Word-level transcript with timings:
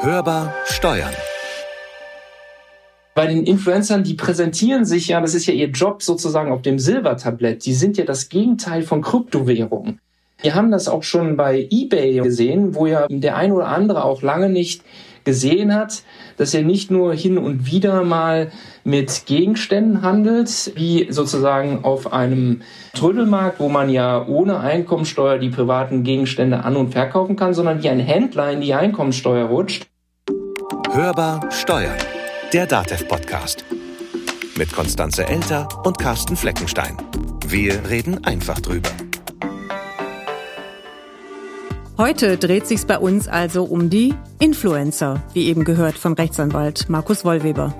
Hörbar 0.00 0.54
Steuern. 0.64 1.12
Bei 3.16 3.26
den 3.26 3.42
Influencern, 3.44 4.04
die 4.04 4.14
präsentieren 4.14 4.84
sich 4.84 5.08
ja, 5.08 5.20
das 5.20 5.34
ist 5.34 5.46
ja 5.46 5.52
ihr 5.52 5.70
Job 5.70 6.04
sozusagen 6.04 6.52
auf 6.52 6.62
dem 6.62 6.78
Silbertablett. 6.78 7.66
Die 7.66 7.74
sind 7.74 7.96
ja 7.98 8.04
das 8.04 8.28
Gegenteil 8.28 8.82
von 8.82 9.02
Kryptowährungen. 9.02 9.98
Wir 10.40 10.54
haben 10.54 10.70
das 10.70 10.86
auch 10.86 11.02
schon 11.02 11.36
bei 11.36 11.66
eBay 11.68 12.20
gesehen, 12.20 12.76
wo 12.76 12.86
ja 12.86 13.08
der 13.08 13.34
ein 13.34 13.50
oder 13.50 13.66
andere 13.66 14.04
auch 14.04 14.22
lange 14.22 14.50
nicht 14.50 14.82
gesehen 15.28 15.74
hat, 15.74 16.04
dass 16.38 16.54
er 16.54 16.62
nicht 16.62 16.90
nur 16.90 17.12
hin 17.12 17.36
und 17.36 17.66
wieder 17.66 18.02
mal 18.02 18.50
mit 18.82 19.26
Gegenständen 19.26 20.00
handelt, 20.00 20.72
wie 20.74 21.12
sozusagen 21.12 21.84
auf 21.84 22.14
einem 22.14 22.62
Trödelmarkt, 22.94 23.60
wo 23.60 23.68
man 23.68 23.90
ja 23.90 24.26
ohne 24.26 24.60
Einkommensteuer 24.60 25.36
die 25.36 25.50
privaten 25.50 26.02
Gegenstände 26.02 26.64
an- 26.64 26.76
und 26.76 26.92
verkaufen 26.92 27.36
kann, 27.36 27.52
sondern 27.52 27.82
wie 27.82 27.90
ein 27.90 28.00
Händler 28.00 28.50
in 28.50 28.62
die 28.62 28.72
Einkommensteuer 28.72 29.48
rutscht. 29.48 29.86
Hörbar 30.90 31.50
Steuern. 31.50 31.98
Der 32.54 32.64
DATEV-Podcast. 32.64 33.66
Mit 34.56 34.72
Konstanze 34.72 35.26
Elter 35.26 35.68
und 35.84 35.98
Carsten 35.98 36.36
Fleckenstein. 36.36 36.96
Wir 37.46 37.90
reden 37.90 38.24
einfach 38.24 38.60
drüber. 38.60 38.90
Heute 41.98 42.36
dreht 42.36 42.64
sich's 42.64 42.84
bei 42.84 42.96
uns 42.96 43.26
also 43.26 43.64
um 43.64 43.90
die 43.90 44.14
Influencer, 44.38 45.20
wie 45.34 45.48
eben 45.48 45.64
gehört 45.64 45.98
vom 45.98 46.12
Rechtsanwalt 46.12 46.88
Markus 46.88 47.24
Wollweber. 47.24 47.74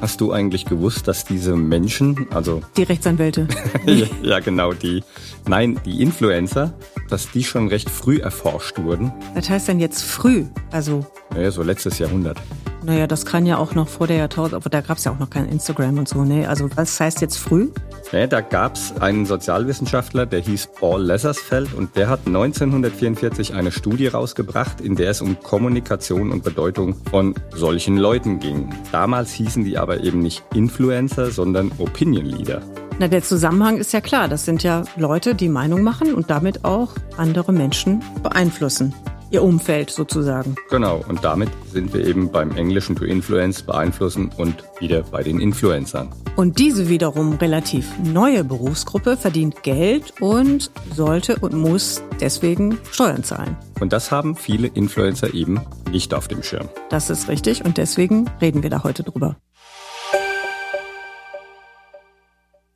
Hast 0.00 0.20
du 0.20 0.30
eigentlich 0.30 0.64
gewusst, 0.64 1.08
dass 1.08 1.24
diese 1.24 1.56
Menschen, 1.56 2.28
also 2.30 2.62
Die 2.76 2.84
Rechtsanwälte. 2.84 3.48
ja 4.22 4.38
genau 4.38 4.74
die, 4.74 5.02
nein, 5.48 5.80
die 5.84 6.02
Influencer, 6.02 6.72
dass 7.10 7.32
die 7.32 7.42
schon 7.42 7.66
recht 7.66 7.90
früh 7.90 8.18
erforscht 8.18 8.78
wurden? 8.78 9.12
Das 9.34 9.50
heißt 9.50 9.68
dann 9.68 9.80
jetzt 9.80 10.04
früh, 10.04 10.44
also 10.70 11.04
Ja, 11.36 11.50
so 11.50 11.64
letztes 11.64 11.98
Jahrhundert. 11.98 12.40
Naja, 12.84 13.06
das 13.06 13.24
kann 13.24 13.46
ja 13.46 13.56
auch 13.58 13.74
noch 13.74 13.88
vor 13.88 14.06
der 14.06 14.16
Jahrtausend, 14.16 14.54
aber 14.54 14.70
da 14.70 14.80
gab's 14.80 15.04
ja 15.04 15.12
auch 15.12 15.18
noch 15.18 15.30
kein 15.30 15.48
Instagram 15.48 15.98
und 15.98 16.08
so, 16.08 16.22
ne? 16.24 16.48
Also 16.48 16.68
was 16.76 17.00
heißt 17.00 17.20
jetzt 17.20 17.36
früh? 17.36 17.70
Ja, 18.12 18.26
da 18.26 18.40
gab's 18.40 18.92
einen 19.00 19.26
Sozialwissenschaftler, 19.26 20.26
der 20.26 20.40
hieß 20.40 20.68
Paul 20.78 21.02
Lessersfeld 21.02 21.74
und 21.74 21.96
der 21.96 22.08
hat 22.08 22.20
1944 22.26 23.54
eine 23.54 23.72
Studie 23.72 24.08
rausgebracht, 24.08 24.80
in 24.80 24.96
der 24.96 25.10
es 25.10 25.20
um 25.20 25.40
Kommunikation 25.40 26.30
und 26.30 26.44
Bedeutung 26.44 26.94
von 27.10 27.34
solchen 27.54 27.96
Leuten 27.96 28.38
ging. 28.38 28.72
Damals 28.92 29.32
hießen 29.32 29.64
die 29.64 29.78
aber 29.78 30.04
eben 30.04 30.20
nicht 30.20 30.44
Influencer, 30.54 31.30
sondern 31.30 31.72
Opinion 31.78 32.26
Leader. 32.26 32.62
Na, 33.00 33.08
der 33.08 33.22
Zusammenhang 33.22 33.78
ist 33.78 33.92
ja 33.92 34.00
klar. 34.00 34.28
Das 34.28 34.44
sind 34.44 34.62
ja 34.62 34.84
Leute, 34.96 35.34
die 35.34 35.48
Meinung 35.48 35.82
machen 35.82 36.14
und 36.14 36.30
damit 36.30 36.64
auch 36.64 36.92
andere 37.16 37.52
Menschen 37.52 38.04
beeinflussen. 38.22 38.94
Ihr 39.34 39.42
Umfeld 39.42 39.90
sozusagen. 39.90 40.54
Genau, 40.70 41.04
und 41.08 41.24
damit 41.24 41.48
sind 41.68 41.92
wir 41.92 42.06
eben 42.06 42.30
beim 42.30 42.56
Englischen 42.56 42.94
to 42.94 43.04
Influence 43.04 43.62
beeinflussen 43.62 44.30
und 44.36 44.62
wieder 44.78 45.02
bei 45.02 45.24
den 45.24 45.40
Influencern. 45.40 46.08
Und 46.36 46.60
diese 46.60 46.88
wiederum 46.88 47.32
relativ 47.32 47.98
neue 47.98 48.44
Berufsgruppe 48.44 49.16
verdient 49.16 49.64
Geld 49.64 50.14
und 50.20 50.70
sollte 50.94 51.34
und 51.40 51.52
muss 51.52 52.00
deswegen 52.20 52.78
Steuern 52.92 53.24
zahlen. 53.24 53.56
Und 53.80 53.92
das 53.92 54.12
haben 54.12 54.36
viele 54.36 54.68
Influencer 54.68 55.34
eben 55.34 55.60
nicht 55.90 56.14
auf 56.14 56.28
dem 56.28 56.44
Schirm. 56.44 56.68
Das 56.88 57.10
ist 57.10 57.28
richtig 57.28 57.64
und 57.64 57.76
deswegen 57.76 58.30
reden 58.40 58.62
wir 58.62 58.70
da 58.70 58.84
heute 58.84 59.02
drüber. 59.02 59.36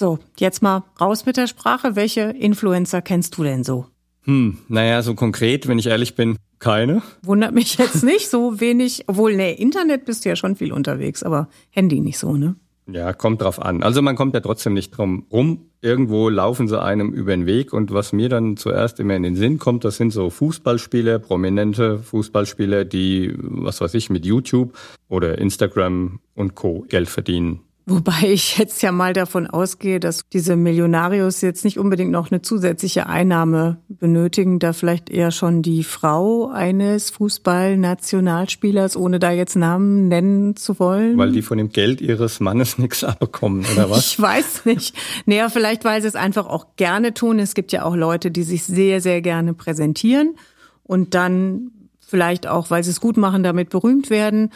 So, 0.01 0.19
jetzt 0.39 0.61
mal 0.61 0.83
raus 1.01 1.25
mit 1.25 1.37
der 1.37 1.47
Sprache. 1.47 1.95
Welche 1.95 2.23
Influencer 2.23 3.01
kennst 3.01 3.39
du 3.39 3.45
denn 3.45 3.63
so? 3.63 3.87
Hm, 4.29 4.59
naja, 4.69 5.01
so 5.01 5.15
konkret, 5.15 5.69
wenn 5.69 5.79
ich 5.79 5.87
ehrlich 5.87 6.15
bin, 6.15 6.37
keine. 6.59 7.01
Wundert 7.23 7.55
mich 7.55 7.79
jetzt 7.79 8.05
nicht 8.05 8.29
so 8.29 8.61
wenig, 8.61 9.05
obwohl, 9.07 9.35
nee, 9.35 9.55
Internet 9.55 10.05
bist 10.05 10.25
du 10.25 10.29
ja 10.29 10.37
schon 10.37 10.55
viel 10.55 10.71
unterwegs, 10.71 11.23
aber 11.23 11.49
Handy 11.71 12.01
nicht 12.01 12.19
so, 12.19 12.37
ne? 12.37 12.55
Ja, 12.91 13.15
kommt 13.15 13.41
drauf 13.41 13.61
an. 13.61 13.83
Also 13.83 14.03
man 14.03 14.17
kommt 14.17 14.35
ja 14.35 14.41
trotzdem 14.41 14.75
nicht 14.75 14.91
drum 14.91 15.27
rum. 15.33 15.71
Irgendwo 15.81 16.29
laufen 16.29 16.69
sie 16.69 16.81
einem 16.81 17.13
über 17.13 17.33
den 17.33 17.47
Weg 17.47 17.73
und 17.73 17.93
was 17.93 18.13
mir 18.13 18.29
dann 18.29 18.59
zuerst 18.59 19.01
immer 19.01 19.17
in 19.17 19.23
den 19.23 19.37
Sinn 19.37 19.59
kommt, 19.59 19.85
das 19.85 19.97
sind 19.97 20.11
so 20.11 20.29
Fußballspieler, 20.29 21.19
prominente 21.19 21.99
Fußballspieler, 21.99 22.85
die, 22.85 23.35
was 23.39 23.81
weiß 23.81 23.95
ich, 23.95 24.11
mit 24.11 24.27
YouTube 24.27 24.77
oder 25.09 25.39
Instagram 25.39 26.21
und 26.35 26.55
Co. 26.55 26.85
Geld 26.89 27.09
verdienen. 27.09 27.61
Wobei 27.91 28.33
ich 28.33 28.59
jetzt 28.59 28.83
ja 28.83 28.93
mal 28.93 29.15
davon 29.15 29.47
ausgehe, 29.47 29.99
dass 29.99 30.29
diese 30.29 30.57
Millionarius 30.57 31.41
jetzt 31.41 31.65
nicht 31.65 31.79
unbedingt 31.79 32.11
noch 32.11 32.31
eine 32.31 32.43
zusätzliche 32.43 33.07
Einnahme 33.07 33.79
benötigen, 33.89 34.59
da 34.59 34.75
vielleicht 34.75 35.09
eher 35.09 35.31
schon 35.31 35.63
die 35.63 35.83
Frau 35.85 36.51
eines 36.51 37.09
Fußballnationalspielers, 37.09 38.95
ohne 38.95 39.19
da 39.19 39.31
jetzt 39.31 39.57
Namen 39.57 40.09
nennen 40.09 40.55
zu 40.55 40.79
wollen. 40.79 41.17
Weil 41.17 41.33
die 41.33 41.41
von 41.41 41.57
dem 41.57 41.71
Geld 41.71 42.03
ihres 42.03 42.41
Mannes 42.41 42.77
nichts 42.77 43.05
abbekommen, 43.05 43.65
oder 43.73 43.89
was? 43.89 44.01
Ich 44.01 44.21
weiß 44.21 44.67
nicht. 44.67 44.95
Naja, 45.25 45.49
vielleicht, 45.49 45.87
weil 45.87 46.03
sie 46.03 46.09
es 46.09 46.15
einfach 46.15 46.47
auch 46.47 46.77
gerne 46.77 47.15
tun. 47.15 47.39
Es 47.39 47.55
gibt 47.55 47.73
ja 47.73 47.85
auch 47.85 47.97
Leute, 47.97 48.31
die 48.31 48.43
sich 48.43 48.65
sehr, 48.65 49.01
sehr 49.01 49.23
gerne 49.23 49.55
präsentieren 49.55 50.35
und 50.83 51.15
dann 51.15 51.71
vielleicht 52.01 52.49
auch, 52.49 52.71
weil 52.71 52.85
sie 52.85 52.91
es 52.91 53.01
gut 53.01 53.17
machen, 53.17 53.43
damit 53.43 53.71
berühmt 53.71 54.11
werden 54.11 54.51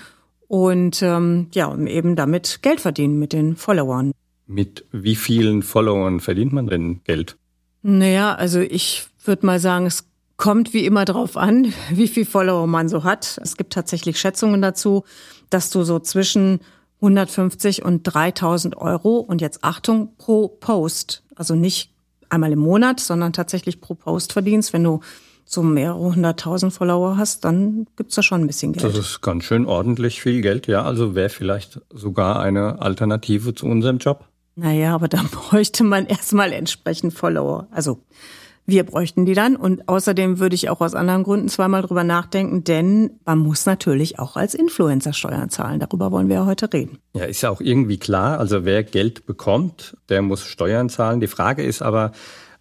und 0.53 1.01
ähm, 1.01 1.47
ja, 1.55 1.65
und 1.65 1.87
eben 1.87 2.15
damit 2.15 2.59
Geld 2.61 2.79
verdienen 2.79 3.19
mit 3.19 3.33
den 3.33 3.57
Followern. 3.57 4.13
Mit 4.47 4.85
wie 4.93 5.17
vielen 5.17 5.63
Followern 5.63 6.21
verdient 6.21 6.53
man 6.53 6.67
denn 6.67 7.01
Geld? 7.05 7.39
Naja, 7.81 8.35
also 8.35 8.61
ich 8.61 9.07
würde 9.25 9.47
mal 9.47 9.59
sagen, 9.61 9.87
es 9.87 10.11
kommt 10.37 10.75
wie 10.75 10.85
immer 10.85 11.07
drauf 11.07 11.39
an, 11.39 11.73
wie 11.91 12.07
viel 12.07 12.27
Follower 12.27 12.67
man 12.67 12.91
so 12.91 13.03
hat. 13.03 13.41
Es 13.43 13.57
gibt 13.57 13.73
tatsächlich 13.73 14.21
Schätzungen 14.21 14.61
dazu, 14.61 15.05
dass 15.49 15.71
du 15.71 15.85
so 15.85 16.01
zwischen 16.01 16.61
150 16.97 17.83
und 17.83 18.03
3000 18.03 18.77
Euro 18.77 19.21
und 19.21 19.41
jetzt 19.41 19.65
Achtung 19.65 20.17
pro 20.19 20.49
Post, 20.49 21.25
also 21.34 21.55
nicht 21.55 21.95
einmal 22.29 22.53
im 22.53 22.59
Monat, 22.59 23.01
sondern 23.01 23.33
tatsächlich 23.33 23.81
pro 23.81 23.95
Post 23.95 24.34
verdienst. 24.34 24.75
Wenn 24.75 24.84
du 24.84 25.01
so 25.44 25.62
mehrere 25.62 25.98
hunderttausend 25.98 26.72
Follower 26.72 27.16
hast, 27.16 27.44
dann 27.44 27.86
gibt's 27.97 28.14
da 28.14 28.22
schon 28.22 28.42
ein 28.42 28.47
bisschen 28.47 28.72
Geld. 28.72 28.84
Das 28.84 28.97
ist 28.97 29.20
ganz 29.20 29.44
schön 29.44 29.66
ordentlich 29.66 30.22
viel 30.22 30.41
Geld, 30.41 30.66
ja. 30.66 30.82
Also 30.82 31.14
wäre 31.14 31.28
vielleicht 31.28 31.80
sogar 31.91 32.41
eine 32.41 32.80
Alternative 32.80 33.54
zu 33.54 33.66
unserem 33.66 33.98
Job. 33.98 34.25
Naja, 34.54 34.94
aber 34.94 35.08
dann 35.08 35.28
bräuchte 35.30 35.84
man 35.84 36.06
erstmal 36.06 36.53
entsprechend 36.53 37.14
Follower. 37.14 37.66
Also 37.70 38.00
wir 38.64 38.84
bräuchten 38.84 39.26
die 39.26 39.34
dann. 39.34 39.56
Und 39.56 39.88
außerdem 39.88 40.38
würde 40.38 40.54
ich 40.54 40.69
auch 40.69 40.80
aus 40.80 40.94
anderen 40.94 41.25
Gründen 41.25 41.48
zweimal 41.48 41.82
drüber 41.82 42.04
nachdenken, 42.04 42.64
denn 42.64 43.10
man 43.24 43.38
muss 43.38 43.66
natürlich 43.66 44.19
auch 44.19 44.36
als 44.36 44.54
Influencer 44.54 45.12
Steuern 45.12 45.50
zahlen. 45.50 45.80
Darüber 45.80 46.12
wollen 46.12 46.28
wir 46.28 46.36
ja 46.36 46.47
heute 46.47 46.72
reden. 46.72 46.98
Ja, 47.14 47.24
ist 47.24 47.42
ja 47.42 47.50
auch 47.50 47.60
irgendwie 47.60 47.98
klar. 47.98 48.38
Also 48.38 48.64
wer 48.64 48.84
Geld 48.84 49.26
bekommt, 49.26 49.97
der 50.09 50.22
muss 50.22 50.44
Steuern 50.44 50.88
zahlen. 50.88 51.20
Die 51.20 51.26
Frage 51.26 51.64
ist 51.64 51.82
aber, 51.82 52.12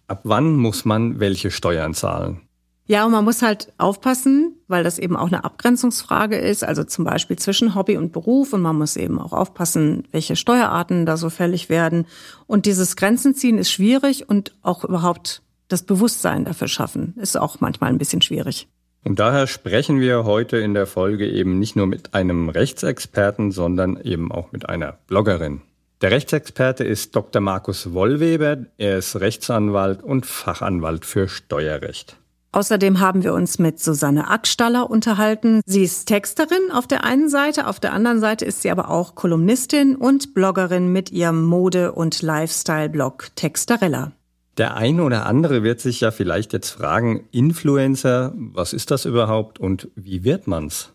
ab 0.08 0.20
wann 0.24 0.56
muss 0.56 0.84
man 0.84 1.20
welche 1.20 1.50
Steuern 1.50 1.94
zahlen? 1.94 2.40
Ja, 2.86 3.06
und 3.06 3.12
man 3.12 3.24
muss 3.24 3.42
halt 3.42 3.72
aufpassen, 3.78 4.56
weil 4.66 4.82
das 4.82 4.98
eben 4.98 5.16
auch 5.16 5.28
eine 5.28 5.44
Abgrenzungsfrage 5.44 6.36
ist, 6.36 6.64
also 6.64 6.82
zum 6.82 7.04
Beispiel 7.04 7.38
zwischen 7.38 7.74
Hobby 7.74 7.96
und 7.96 8.12
Beruf. 8.12 8.52
Und 8.52 8.62
man 8.62 8.76
muss 8.76 8.96
eben 8.96 9.18
auch 9.20 9.32
aufpassen, 9.32 10.08
welche 10.10 10.36
Steuerarten 10.36 11.06
da 11.06 11.16
so 11.16 11.30
fällig 11.30 11.68
werden. 11.68 12.06
Und 12.46 12.66
dieses 12.66 12.96
Grenzenziehen 12.96 13.58
ist 13.58 13.70
schwierig 13.70 14.28
und 14.28 14.54
auch 14.62 14.84
überhaupt 14.84 15.42
das 15.68 15.84
Bewusstsein 15.84 16.44
dafür 16.44 16.68
schaffen, 16.68 17.14
ist 17.16 17.38
auch 17.38 17.60
manchmal 17.60 17.90
ein 17.90 17.98
bisschen 17.98 18.20
schwierig. 18.20 18.68
Und 19.04 19.18
daher 19.18 19.46
sprechen 19.46 20.00
wir 20.00 20.24
heute 20.24 20.58
in 20.58 20.74
der 20.74 20.86
Folge 20.86 21.28
eben 21.28 21.58
nicht 21.58 21.76
nur 21.76 21.86
mit 21.86 22.14
einem 22.14 22.48
Rechtsexperten, 22.48 23.50
sondern 23.50 24.00
eben 24.00 24.30
auch 24.30 24.52
mit 24.52 24.68
einer 24.68 24.98
Bloggerin. 25.06 25.62
Der 26.02 26.10
Rechtsexperte 26.10 26.84
ist 26.84 27.14
Dr. 27.14 27.40
Markus 27.40 27.92
Wollweber. 27.92 28.58
Er 28.76 28.98
ist 28.98 29.20
Rechtsanwalt 29.20 30.02
und 30.02 30.26
Fachanwalt 30.26 31.04
für 31.04 31.28
Steuerrecht. 31.28 32.16
Außerdem 32.52 33.00
haben 33.00 33.24
wir 33.24 33.32
uns 33.32 33.58
mit 33.58 33.80
Susanne 33.80 34.28
Ackstaller 34.28 34.90
unterhalten. 34.90 35.62
Sie 35.64 35.82
ist 35.82 36.04
Texterin 36.04 36.70
auf 36.70 36.86
der 36.86 37.02
einen 37.02 37.30
Seite, 37.30 37.66
auf 37.66 37.80
der 37.80 37.94
anderen 37.94 38.20
Seite 38.20 38.44
ist 38.44 38.60
sie 38.60 38.70
aber 38.70 38.90
auch 38.90 39.14
Kolumnistin 39.14 39.96
und 39.96 40.34
Bloggerin 40.34 40.92
mit 40.92 41.10
ihrem 41.10 41.44
Mode- 41.44 41.92
und 41.92 42.20
Lifestyle-Blog 42.20 43.30
Textarella. 43.36 44.12
Der 44.58 44.76
eine 44.76 45.02
oder 45.02 45.24
andere 45.24 45.62
wird 45.62 45.80
sich 45.80 46.02
ja 46.02 46.10
vielleicht 46.10 46.52
jetzt 46.52 46.70
fragen, 46.70 47.26
Influencer, 47.30 48.34
was 48.36 48.74
ist 48.74 48.90
das 48.90 49.06
überhaupt 49.06 49.58
und 49.58 49.88
wie 49.94 50.24
wird 50.24 50.46
man's? 50.46 50.92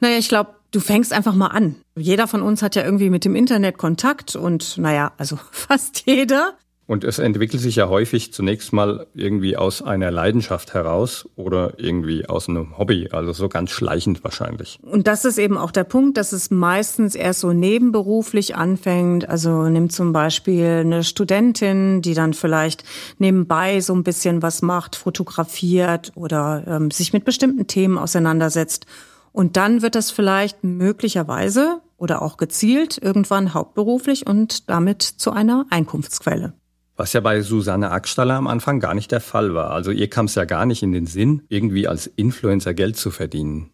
Naja, 0.00 0.16
ich 0.16 0.30
glaube, 0.30 0.54
du 0.70 0.80
fängst 0.80 1.12
einfach 1.12 1.34
mal 1.34 1.48
an. 1.48 1.76
Jeder 1.96 2.26
von 2.26 2.40
uns 2.40 2.62
hat 2.62 2.76
ja 2.76 2.82
irgendwie 2.82 3.10
mit 3.10 3.26
dem 3.26 3.36
Internet 3.36 3.76
Kontakt 3.76 4.36
und 4.36 4.78
naja, 4.78 5.12
also 5.18 5.38
fast 5.50 6.04
jeder. 6.06 6.54
Und 6.86 7.02
es 7.02 7.18
entwickelt 7.18 7.62
sich 7.62 7.76
ja 7.76 7.88
häufig 7.88 8.34
zunächst 8.34 8.74
mal 8.74 9.06
irgendwie 9.14 9.56
aus 9.56 9.80
einer 9.80 10.10
Leidenschaft 10.10 10.74
heraus 10.74 11.26
oder 11.34 11.78
irgendwie 11.78 12.28
aus 12.28 12.48
einem 12.48 12.76
Hobby, 12.76 13.08
also 13.10 13.32
so 13.32 13.48
ganz 13.48 13.70
schleichend 13.70 14.22
wahrscheinlich. 14.22 14.78
Und 14.82 15.06
das 15.06 15.24
ist 15.24 15.38
eben 15.38 15.56
auch 15.56 15.70
der 15.70 15.84
Punkt, 15.84 16.18
dass 16.18 16.32
es 16.32 16.50
meistens 16.50 17.14
erst 17.14 17.40
so 17.40 17.54
nebenberuflich 17.54 18.54
anfängt. 18.54 19.26
Also 19.28 19.62
nimm 19.68 19.88
zum 19.88 20.12
Beispiel 20.12 20.82
eine 20.84 21.04
Studentin, 21.04 22.02
die 22.02 22.12
dann 22.12 22.34
vielleicht 22.34 22.84
nebenbei 23.18 23.80
so 23.80 23.94
ein 23.94 24.04
bisschen 24.04 24.42
was 24.42 24.60
macht, 24.60 24.94
fotografiert 24.94 26.12
oder 26.16 26.64
ähm, 26.66 26.90
sich 26.90 27.14
mit 27.14 27.24
bestimmten 27.24 27.66
Themen 27.66 27.96
auseinandersetzt. 27.96 28.84
Und 29.32 29.56
dann 29.56 29.80
wird 29.80 29.94
das 29.94 30.10
vielleicht 30.10 30.62
möglicherweise 30.64 31.80
oder 31.96 32.20
auch 32.20 32.36
gezielt 32.36 32.98
irgendwann 33.02 33.54
hauptberuflich 33.54 34.26
und 34.26 34.68
damit 34.68 35.02
zu 35.02 35.30
einer 35.32 35.64
Einkunftsquelle. 35.70 36.52
Was 36.96 37.12
ja 37.12 37.20
bei 37.20 37.40
Susanne 37.42 37.90
Ackstaller 37.90 38.34
am 38.34 38.46
Anfang 38.46 38.78
gar 38.78 38.94
nicht 38.94 39.10
der 39.10 39.20
Fall 39.20 39.54
war. 39.54 39.70
Also 39.70 39.90
ihr 39.90 40.08
kam 40.08 40.26
es 40.26 40.36
ja 40.36 40.44
gar 40.44 40.64
nicht 40.64 40.82
in 40.82 40.92
den 40.92 41.06
Sinn, 41.06 41.42
irgendwie 41.48 41.88
als 41.88 42.06
Influencer 42.06 42.72
Geld 42.72 42.96
zu 42.96 43.10
verdienen. 43.10 43.70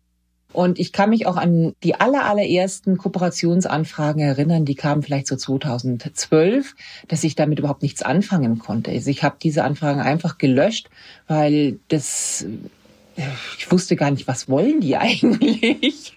Und 0.53 0.81
ich 0.81 0.93
kann 0.93 1.11
mich 1.11 1.27
auch 1.27 1.37
an 1.37 1.75
die 1.85 1.95
aller, 1.95 2.25
allerersten 2.25 2.99
Kooperationsanfragen 2.99 4.21
erinnern, 4.21 4.65
die 4.65 4.75
kamen 4.75 5.03
vielleicht 5.03 5.29
so 5.29 5.37
2012, 5.37 6.75
dass 7.07 7.23
ich 7.23 7.37
damit 7.37 7.61
überhaupt 7.61 7.83
nichts 7.83 8.03
anfangen 8.03 8.59
konnte. 8.59 8.91
Also 8.91 9.11
ich 9.11 9.23
habe 9.23 9.37
diese 9.41 9.63
Anfragen 9.63 10.01
einfach 10.01 10.39
gelöscht, 10.39 10.91
weil 11.29 11.79
das 11.89 12.47
ich 13.59 13.71
wusste 13.71 13.97
gar 13.97 14.11
nicht, 14.11 14.27
was 14.29 14.49
wollen 14.49 14.81
die 14.81 14.97
eigentlich. 14.99 16.15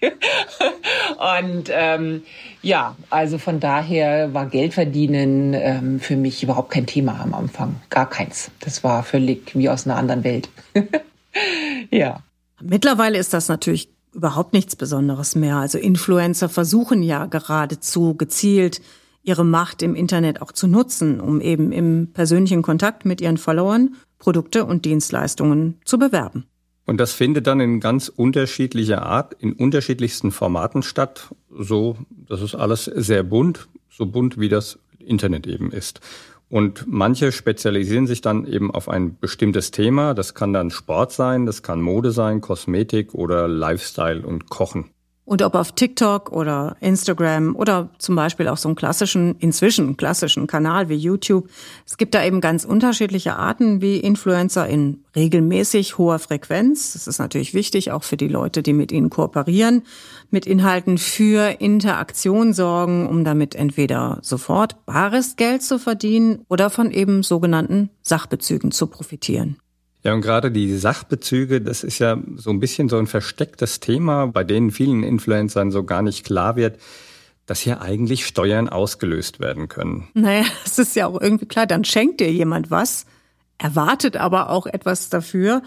und 1.42 1.70
ähm, 1.70 2.22
ja, 2.62 2.96
also 3.10 3.38
von 3.38 3.60
daher 3.60 4.32
war 4.34 4.46
Geldverdienen 4.46 5.54
ähm, 5.54 6.00
für 6.00 6.16
mich 6.16 6.42
überhaupt 6.42 6.70
kein 6.70 6.86
Thema 6.86 7.20
am 7.20 7.34
Anfang. 7.34 7.76
Gar 7.90 8.08
keins. 8.08 8.50
Das 8.60 8.84
war 8.84 9.02
völlig 9.02 9.54
wie 9.54 9.68
aus 9.68 9.86
einer 9.86 9.96
anderen 9.96 10.24
Welt. 10.24 10.48
ja. 11.90 12.22
Mittlerweile 12.62 13.18
ist 13.18 13.34
das 13.34 13.48
natürlich 13.48 13.90
überhaupt 14.14 14.52
nichts 14.52 14.76
Besonderes 14.76 15.34
mehr. 15.34 15.56
Also 15.56 15.78
Influencer 15.78 16.48
versuchen 16.48 17.02
ja 17.02 17.26
geradezu 17.26 18.14
gezielt 18.14 18.80
ihre 19.22 19.44
Macht 19.44 19.82
im 19.82 19.94
Internet 19.94 20.42
auch 20.42 20.52
zu 20.52 20.68
nutzen, 20.68 21.20
um 21.20 21.40
eben 21.40 21.72
im 21.72 22.12
persönlichen 22.12 22.62
Kontakt 22.62 23.04
mit 23.04 23.20
ihren 23.20 23.38
Followern 23.38 23.96
Produkte 24.18 24.64
und 24.64 24.84
Dienstleistungen 24.84 25.80
zu 25.84 25.98
bewerben. 25.98 26.46
Und 26.86 26.98
das 26.98 27.12
findet 27.12 27.46
dann 27.46 27.60
in 27.60 27.80
ganz 27.80 28.08
unterschiedlicher 28.08 29.02
Art, 29.02 29.34
in 29.34 29.52
unterschiedlichsten 29.54 30.30
Formaten 30.30 30.82
statt. 30.82 31.34
So, 31.50 31.96
das 32.28 32.42
ist 32.42 32.54
alles 32.54 32.84
sehr 32.84 33.22
bunt, 33.22 33.68
so 33.90 34.06
bunt 34.06 34.38
wie 34.38 34.48
das 34.48 34.78
Internet 34.98 35.46
eben 35.46 35.72
ist. 35.72 36.00
Und 36.50 36.84
manche 36.86 37.32
spezialisieren 37.32 38.06
sich 38.06 38.20
dann 38.20 38.46
eben 38.46 38.70
auf 38.70 38.88
ein 38.88 39.18
bestimmtes 39.18 39.70
Thema. 39.70 40.14
Das 40.14 40.34
kann 40.34 40.52
dann 40.52 40.70
Sport 40.70 41.12
sein, 41.12 41.46
das 41.46 41.62
kann 41.62 41.80
Mode 41.80 42.12
sein, 42.12 42.40
Kosmetik 42.40 43.14
oder 43.14 43.48
Lifestyle 43.48 44.24
und 44.24 44.50
Kochen. 44.50 44.90
Und 45.26 45.40
ob 45.40 45.54
auf 45.54 45.72
TikTok 45.72 46.32
oder 46.32 46.76
Instagram 46.80 47.56
oder 47.56 47.88
zum 47.98 48.14
Beispiel 48.14 48.46
auch 48.46 48.58
so 48.58 48.68
einen 48.68 48.76
klassischen, 48.76 49.36
inzwischen 49.38 49.96
klassischen 49.96 50.46
Kanal 50.46 50.90
wie 50.90 50.96
YouTube. 50.96 51.48
Es 51.86 51.96
gibt 51.96 52.14
da 52.14 52.22
eben 52.22 52.42
ganz 52.42 52.66
unterschiedliche 52.66 53.36
Arten, 53.36 53.80
wie 53.80 53.96
Influencer 53.96 54.66
in 54.66 55.02
regelmäßig 55.16 55.96
hoher 55.96 56.18
Frequenz. 56.18 56.92
Das 56.92 57.06
ist 57.06 57.18
natürlich 57.18 57.54
wichtig, 57.54 57.90
auch 57.90 58.02
für 58.02 58.18
die 58.18 58.28
Leute, 58.28 58.62
die 58.62 58.74
mit 58.74 58.92
ihnen 58.92 59.08
kooperieren, 59.08 59.82
mit 60.30 60.46
Inhalten 60.46 60.98
für 60.98 61.58
Interaktion 61.58 62.52
sorgen, 62.52 63.08
um 63.08 63.24
damit 63.24 63.54
entweder 63.54 64.18
sofort 64.20 64.84
bares 64.84 65.36
Geld 65.36 65.62
zu 65.62 65.78
verdienen 65.78 66.44
oder 66.50 66.68
von 66.68 66.90
eben 66.90 67.22
sogenannten 67.22 67.88
Sachbezügen 68.02 68.72
zu 68.72 68.88
profitieren. 68.88 69.56
Ja, 70.04 70.12
und 70.12 70.20
gerade 70.20 70.50
die 70.50 70.76
Sachbezüge, 70.76 71.62
das 71.62 71.82
ist 71.82 71.98
ja 71.98 72.18
so 72.36 72.50
ein 72.50 72.60
bisschen 72.60 72.90
so 72.90 72.98
ein 72.98 73.06
verstecktes 73.06 73.80
Thema, 73.80 74.26
bei 74.26 74.44
denen 74.44 74.70
vielen 74.70 75.02
Influencern 75.02 75.70
so 75.70 75.82
gar 75.82 76.02
nicht 76.02 76.24
klar 76.24 76.56
wird, 76.56 76.78
dass 77.46 77.60
hier 77.60 77.80
eigentlich 77.80 78.26
Steuern 78.26 78.68
ausgelöst 78.68 79.40
werden 79.40 79.68
können. 79.68 80.08
Naja, 80.12 80.44
es 80.64 80.78
ist 80.78 80.94
ja 80.94 81.06
auch 81.06 81.20
irgendwie 81.20 81.46
klar, 81.46 81.66
dann 81.66 81.84
schenkt 81.84 82.20
dir 82.20 82.30
jemand 82.30 82.70
was, 82.70 83.06
erwartet 83.56 84.16
aber 84.18 84.50
auch 84.50 84.66
etwas 84.66 85.08
dafür. 85.08 85.62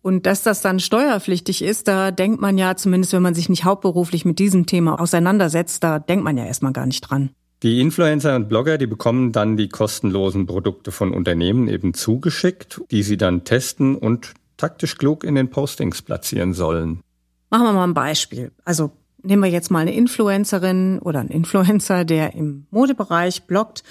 Und 0.00 0.24
dass 0.24 0.42
das 0.42 0.62
dann 0.62 0.80
steuerpflichtig 0.80 1.62
ist, 1.62 1.88
da 1.88 2.12
denkt 2.12 2.40
man 2.40 2.56
ja, 2.56 2.76
zumindest 2.76 3.12
wenn 3.12 3.22
man 3.22 3.34
sich 3.34 3.48
nicht 3.48 3.64
hauptberuflich 3.64 4.24
mit 4.24 4.38
diesem 4.38 4.64
Thema 4.64 5.00
auseinandersetzt, 5.00 5.82
da 5.82 5.98
denkt 5.98 6.24
man 6.24 6.38
ja 6.38 6.46
erstmal 6.46 6.72
gar 6.72 6.86
nicht 6.86 7.02
dran. 7.02 7.30
Die 7.62 7.80
Influencer 7.80 8.36
und 8.36 8.48
Blogger, 8.48 8.76
die 8.76 8.86
bekommen 8.86 9.32
dann 9.32 9.56
die 9.56 9.68
kostenlosen 9.68 10.46
Produkte 10.46 10.92
von 10.92 11.12
Unternehmen 11.12 11.68
eben 11.68 11.94
zugeschickt, 11.94 12.82
die 12.90 13.02
sie 13.02 13.16
dann 13.16 13.44
testen 13.44 13.96
und 13.96 14.34
taktisch 14.58 14.98
klug 14.98 15.24
in 15.24 15.34
den 15.34 15.48
Postings 15.48 16.02
platzieren 16.02 16.52
sollen. 16.52 17.00
Machen 17.50 17.64
wir 17.64 17.72
mal 17.72 17.84
ein 17.84 17.94
Beispiel. 17.94 18.52
Also 18.64 18.92
nehmen 19.22 19.42
wir 19.42 19.50
jetzt 19.50 19.70
mal 19.70 19.80
eine 19.80 19.94
Influencerin 19.94 20.98
oder 20.98 21.20
einen 21.20 21.30
Influencer, 21.30 22.04
der 22.04 22.34
im 22.34 22.66
Modebereich 22.70 23.44
bloggt 23.44 23.82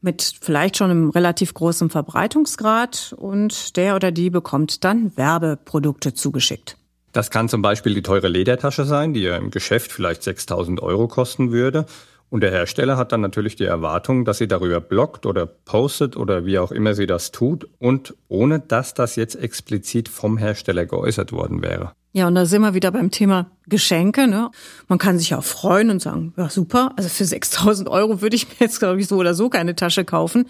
mit 0.00 0.34
vielleicht 0.40 0.76
schon 0.76 0.90
einem 0.90 1.10
relativ 1.10 1.54
großen 1.54 1.88
Verbreitungsgrad 1.90 3.14
und 3.16 3.76
der 3.76 3.96
oder 3.96 4.12
die 4.12 4.30
bekommt 4.30 4.84
dann 4.84 5.16
Werbeprodukte 5.16 6.12
zugeschickt. 6.12 6.76
Das 7.12 7.30
kann 7.30 7.48
zum 7.48 7.62
Beispiel 7.62 7.94
die 7.94 8.02
teure 8.02 8.28
Ledertasche 8.28 8.84
sein, 8.84 9.14
die 9.14 9.20
ja 9.20 9.36
im 9.36 9.50
Geschäft 9.50 9.92
vielleicht 9.92 10.22
6000 10.22 10.82
Euro 10.82 11.08
kosten 11.08 11.52
würde. 11.52 11.86
Und 12.30 12.40
der 12.40 12.50
Hersteller 12.50 12.96
hat 12.96 13.12
dann 13.12 13.20
natürlich 13.20 13.54
die 13.56 13.64
Erwartung, 13.64 14.24
dass 14.24 14.38
sie 14.38 14.48
darüber 14.48 14.80
bloggt 14.80 15.24
oder 15.26 15.46
postet 15.46 16.16
oder 16.16 16.46
wie 16.46 16.58
auch 16.58 16.72
immer 16.72 16.94
sie 16.94 17.06
das 17.06 17.30
tut 17.30 17.68
und 17.78 18.14
ohne 18.28 18.58
dass 18.58 18.94
das 18.94 19.16
jetzt 19.16 19.36
explizit 19.36 20.08
vom 20.08 20.36
Hersteller 20.36 20.86
geäußert 20.86 21.32
worden 21.32 21.62
wäre. 21.62 21.92
Ja, 22.12 22.28
und 22.28 22.36
da 22.36 22.46
sind 22.46 22.62
wir 22.62 22.74
wieder 22.74 22.92
beim 22.92 23.10
Thema 23.10 23.50
Geschenke. 23.66 24.28
Ne? 24.28 24.50
Man 24.86 24.98
kann 24.98 25.18
sich 25.18 25.34
auch 25.34 25.42
freuen 25.42 25.90
und 25.90 26.00
sagen, 26.00 26.32
ja 26.36 26.48
super, 26.48 26.92
also 26.96 27.08
für 27.08 27.24
6000 27.24 27.88
Euro 27.88 28.22
würde 28.22 28.36
ich 28.36 28.48
mir 28.48 28.54
jetzt, 28.60 28.78
glaube 28.78 29.00
ich, 29.00 29.08
so 29.08 29.16
oder 29.16 29.34
so 29.34 29.48
keine 29.48 29.74
Tasche 29.74 30.04
kaufen. 30.04 30.46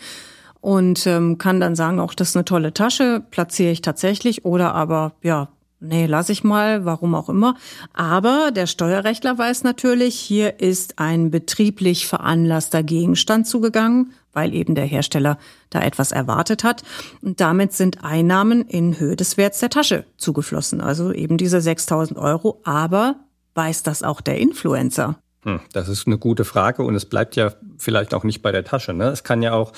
Und 0.60 1.06
ähm, 1.06 1.36
kann 1.36 1.60
dann 1.60 1.74
sagen, 1.74 2.00
auch 2.00 2.14
das 2.14 2.30
ist 2.30 2.36
eine 2.36 2.46
tolle 2.46 2.72
Tasche, 2.72 3.22
platziere 3.30 3.70
ich 3.70 3.82
tatsächlich. 3.82 4.44
Oder 4.44 4.74
aber, 4.74 5.12
ja, 5.22 5.48
nee, 5.80 6.06
lass 6.06 6.28
ich 6.28 6.44
mal, 6.44 6.84
warum 6.84 7.14
auch 7.14 7.28
immer. 7.28 7.56
Aber 7.92 8.50
der 8.50 8.66
Steuerrechtler 8.66 9.36
weiß 9.38 9.64
natürlich, 9.64 10.14
hier 10.14 10.60
ist 10.60 10.98
ein 10.98 11.30
betrieblich 11.30 12.06
veranlasster 12.06 12.82
Gegenstand 12.82 13.46
zugegangen, 13.46 14.12
weil 14.32 14.54
eben 14.54 14.74
der 14.74 14.86
Hersteller 14.86 15.38
da 15.70 15.80
etwas 15.82 16.12
erwartet 16.12 16.64
hat. 16.64 16.82
Und 17.22 17.40
damit 17.40 17.72
sind 17.72 18.04
Einnahmen 18.04 18.62
in 18.62 18.98
Höhe 18.98 19.16
des 19.16 19.36
Werts 19.36 19.60
der 19.60 19.70
Tasche 19.70 20.04
zugeflossen. 20.16 20.80
Also 20.80 21.12
eben 21.12 21.38
diese 21.38 21.60
6000 21.60 22.18
Euro. 22.18 22.60
Aber 22.64 23.16
weiß 23.54 23.82
das 23.82 24.02
auch 24.02 24.20
der 24.20 24.38
Influencer? 24.38 25.18
Hm, 25.44 25.60
das 25.72 25.88
ist 25.88 26.06
eine 26.06 26.18
gute 26.18 26.44
Frage 26.44 26.82
und 26.82 26.94
es 26.94 27.04
bleibt 27.04 27.36
ja 27.36 27.52
vielleicht 27.76 28.14
auch 28.14 28.24
nicht 28.24 28.40
bei 28.40 28.50
der 28.50 28.64
Tasche. 28.64 28.94
Ne? 28.94 29.08
Es 29.08 29.24
kann 29.24 29.42
ja 29.42 29.52
auch 29.52 29.72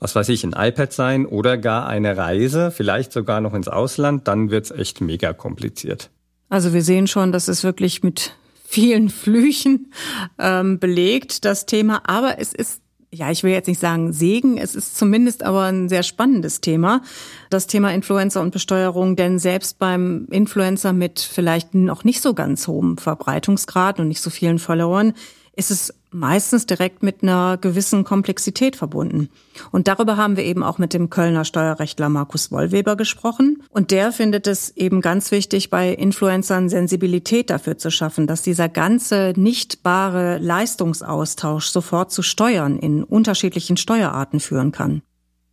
was 0.00 0.14
weiß 0.14 0.30
ich, 0.30 0.42
ein 0.44 0.54
iPad 0.56 0.92
sein 0.92 1.26
oder 1.26 1.58
gar 1.58 1.86
eine 1.86 2.16
Reise, 2.16 2.70
vielleicht 2.70 3.12
sogar 3.12 3.40
noch 3.40 3.54
ins 3.54 3.68
Ausland, 3.68 4.26
dann 4.26 4.50
wird's 4.50 4.70
echt 4.70 5.00
mega 5.02 5.34
kompliziert. 5.34 6.10
Also 6.48 6.72
wir 6.72 6.82
sehen 6.82 7.06
schon, 7.06 7.30
das 7.30 7.48
ist 7.48 7.62
wirklich 7.62 8.02
mit 8.02 8.32
vielen 8.64 9.08
Flüchen 9.10 9.92
ähm, 10.38 10.78
belegt, 10.78 11.44
das 11.44 11.66
Thema. 11.66 12.02
Aber 12.06 12.38
es 12.38 12.54
ist, 12.54 12.80
ja, 13.12 13.30
ich 13.30 13.44
will 13.44 13.52
jetzt 13.52 13.68
nicht 13.68 13.80
sagen 13.80 14.12
Segen, 14.12 14.56
es 14.56 14.74
ist 14.74 14.96
zumindest 14.96 15.42
aber 15.42 15.64
ein 15.64 15.88
sehr 15.88 16.02
spannendes 16.02 16.62
Thema, 16.62 17.02
das 17.50 17.66
Thema 17.66 17.92
Influencer 17.92 18.40
und 18.40 18.52
Besteuerung. 18.52 19.16
Denn 19.16 19.38
selbst 19.38 19.78
beim 19.78 20.26
Influencer 20.30 20.94
mit 20.94 21.20
vielleicht 21.20 21.74
noch 21.74 22.04
nicht 22.04 22.22
so 22.22 22.32
ganz 22.32 22.66
hohem 22.66 22.96
Verbreitungsgrad 22.96 24.00
und 24.00 24.08
nicht 24.08 24.22
so 24.22 24.30
vielen 24.30 24.58
Followern, 24.58 25.12
ist 25.60 25.70
es 25.70 25.94
meistens 26.10 26.64
direkt 26.64 27.02
mit 27.02 27.22
einer 27.22 27.58
gewissen 27.58 28.02
Komplexität 28.02 28.76
verbunden. 28.76 29.28
Und 29.70 29.88
darüber 29.88 30.16
haben 30.16 30.38
wir 30.38 30.44
eben 30.44 30.62
auch 30.62 30.78
mit 30.78 30.94
dem 30.94 31.10
Kölner 31.10 31.44
Steuerrechtler 31.44 32.08
Markus 32.08 32.50
Wollweber 32.50 32.96
gesprochen. 32.96 33.62
Und 33.68 33.90
der 33.90 34.10
findet 34.10 34.46
es 34.46 34.74
eben 34.74 35.02
ganz 35.02 35.30
wichtig, 35.30 35.68
bei 35.68 35.92
Influencern 35.92 36.70
Sensibilität 36.70 37.50
dafür 37.50 37.76
zu 37.76 37.90
schaffen, 37.90 38.26
dass 38.26 38.40
dieser 38.40 38.70
ganze 38.70 39.34
nicht 39.36 39.82
bare 39.82 40.38
Leistungsaustausch 40.38 41.66
sofort 41.66 42.10
zu 42.10 42.22
Steuern 42.22 42.78
in 42.78 43.04
unterschiedlichen 43.04 43.76
Steuerarten 43.76 44.40
führen 44.40 44.72
kann 44.72 45.02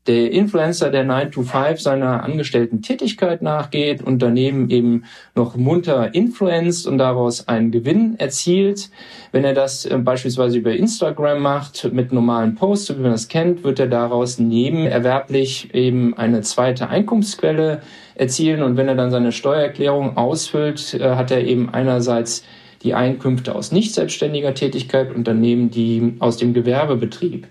der 0.07 0.31
Influencer, 0.31 0.89
der 0.89 1.03
9 1.03 1.31
to 1.31 1.43
5 1.43 1.79
seiner 1.81 2.23
angestellten 2.23 2.81
Tätigkeit 2.81 3.41
nachgeht 3.41 4.01
und 4.01 4.21
daneben 4.21 4.69
eben 4.69 5.03
noch 5.35 5.55
munter 5.55 6.13
influenzt 6.15 6.87
und 6.87 6.97
daraus 6.97 7.47
einen 7.47 7.71
Gewinn 7.71 8.17
erzielt. 8.17 8.89
Wenn 9.31 9.43
er 9.43 9.53
das 9.53 9.85
äh, 9.85 9.97
beispielsweise 9.97 10.57
über 10.57 10.73
Instagram 10.73 11.41
macht, 11.41 11.91
mit 11.91 12.13
normalen 12.13 12.55
Posts, 12.55 12.97
wie 12.97 13.01
man 13.01 13.11
das 13.11 13.27
kennt, 13.27 13.63
wird 13.63 13.79
er 13.79 13.87
daraus 13.87 14.39
nebenerwerblich 14.39 15.73
eben 15.73 16.17
eine 16.17 16.41
zweite 16.41 16.89
Einkunftsquelle 16.89 17.81
erzielen. 18.15 18.63
Und 18.63 18.77
wenn 18.77 18.87
er 18.87 18.95
dann 18.95 19.11
seine 19.11 19.31
Steuererklärung 19.31 20.17
ausfüllt, 20.17 20.93
äh, 20.93 21.15
hat 21.15 21.31
er 21.31 21.43
eben 21.43 21.69
einerseits 21.69 22.43
die 22.83 22.93
Einkünfte 22.93 23.55
aus 23.55 23.71
nicht 23.71 23.93
selbstständiger 23.93 24.53
Tätigkeit 24.53 25.13
und 25.13 25.27
daneben 25.27 25.69
die 25.71 26.15
aus 26.19 26.37
dem 26.37 26.53
Gewerbebetrieb. 26.53 27.47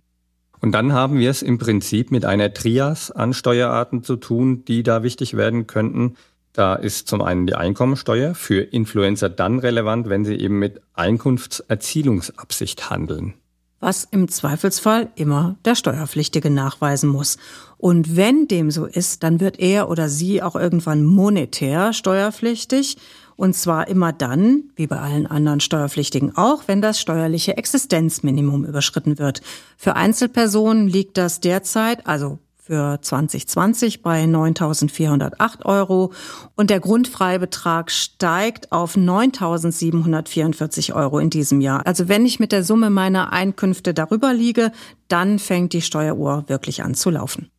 Und 0.66 0.72
dann 0.72 0.92
haben 0.92 1.20
wir 1.20 1.30
es 1.30 1.42
im 1.42 1.58
Prinzip 1.58 2.10
mit 2.10 2.24
einer 2.24 2.52
Trias 2.52 3.12
an 3.12 3.34
Steuerarten 3.34 4.02
zu 4.02 4.16
tun, 4.16 4.64
die 4.64 4.82
da 4.82 5.04
wichtig 5.04 5.36
werden 5.36 5.68
könnten. 5.68 6.16
Da 6.52 6.74
ist 6.74 7.06
zum 7.06 7.22
einen 7.22 7.46
die 7.46 7.54
Einkommensteuer 7.54 8.34
für 8.34 8.62
Influencer 8.62 9.28
dann 9.28 9.60
relevant, 9.60 10.08
wenn 10.08 10.24
sie 10.24 10.34
eben 10.34 10.58
mit 10.58 10.80
Einkunftserzielungsabsicht 10.94 12.90
handeln. 12.90 13.34
Was 13.78 14.08
im 14.10 14.26
Zweifelsfall 14.26 15.08
immer 15.14 15.54
der 15.64 15.76
Steuerpflichtige 15.76 16.50
nachweisen 16.50 17.10
muss. 17.10 17.36
Und 17.76 18.16
wenn 18.16 18.48
dem 18.48 18.72
so 18.72 18.86
ist, 18.86 19.22
dann 19.22 19.38
wird 19.38 19.60
er 19.60 19.88
oder 19.88 20.08
sie 20.08 20.42
auch 20.42 20.56
irgendwann 20.56 21.04
monetär 21.04 21.92
steuerpflichtig 21.92 22.96
Und 23.36 23.54
zwar 23.54 23.88
immer 23.88 24.12
dann, 24.12 24.64
wie 24.76 24.86
bei 24.86 24.98
allen 24.98 25.26
anderen 25.26 25.60
Steuerpflichtigen 25.60 26.36
auch, 26.36 26.64
wenn 26.66 26.80
das 26.80 27.00
steuerliche 27.00 27.56
Existenzminimum 27.56 28.64
überschritten 28.64 29.18
wird. 29.18 29.42
Für 29.76 29.94
Einzelpersonen 29.94 30.88
liegt 30.88 31.18
das 31.18 31.40
derzeit, 31.40 32.06
also 32.06 32.38
für 32.66 32.98
2020 33.00 34.02
bei 34.02 34.24
9.408 34.24 35.64
Euro 35.64 36.12
und 36.56 36.68
der 36.68 36.80
Grundfreibetrag 36.80 37.92
steigt 37.92 38.72
auf 38.72 38.96
9.744 38.96 40.92
Euro 40.92 41.20
in 41.20 41.30
diesem 41.30 41.60
Jahr. 41.60 41.86
Also 41.86 42.08
wenn 42.08 42.26
ich 42.26 42.40
mit 42.40 42.50
der 42.50 42.64
Summe 42.64 42.90
meiner 42.90 43.32
Einkünfte 43.32 43.94
darüber 43.94 44.34
liege, 44.34 44.72
dann 45.06 45.38
fängt 45.38 45.74
die 45.74 45.82
Steueruhr 45.82 46.44
wirklich 46.48 46.82
an 46.82 46.94
zu 46.94 47.10
laufen. 47.10 47.50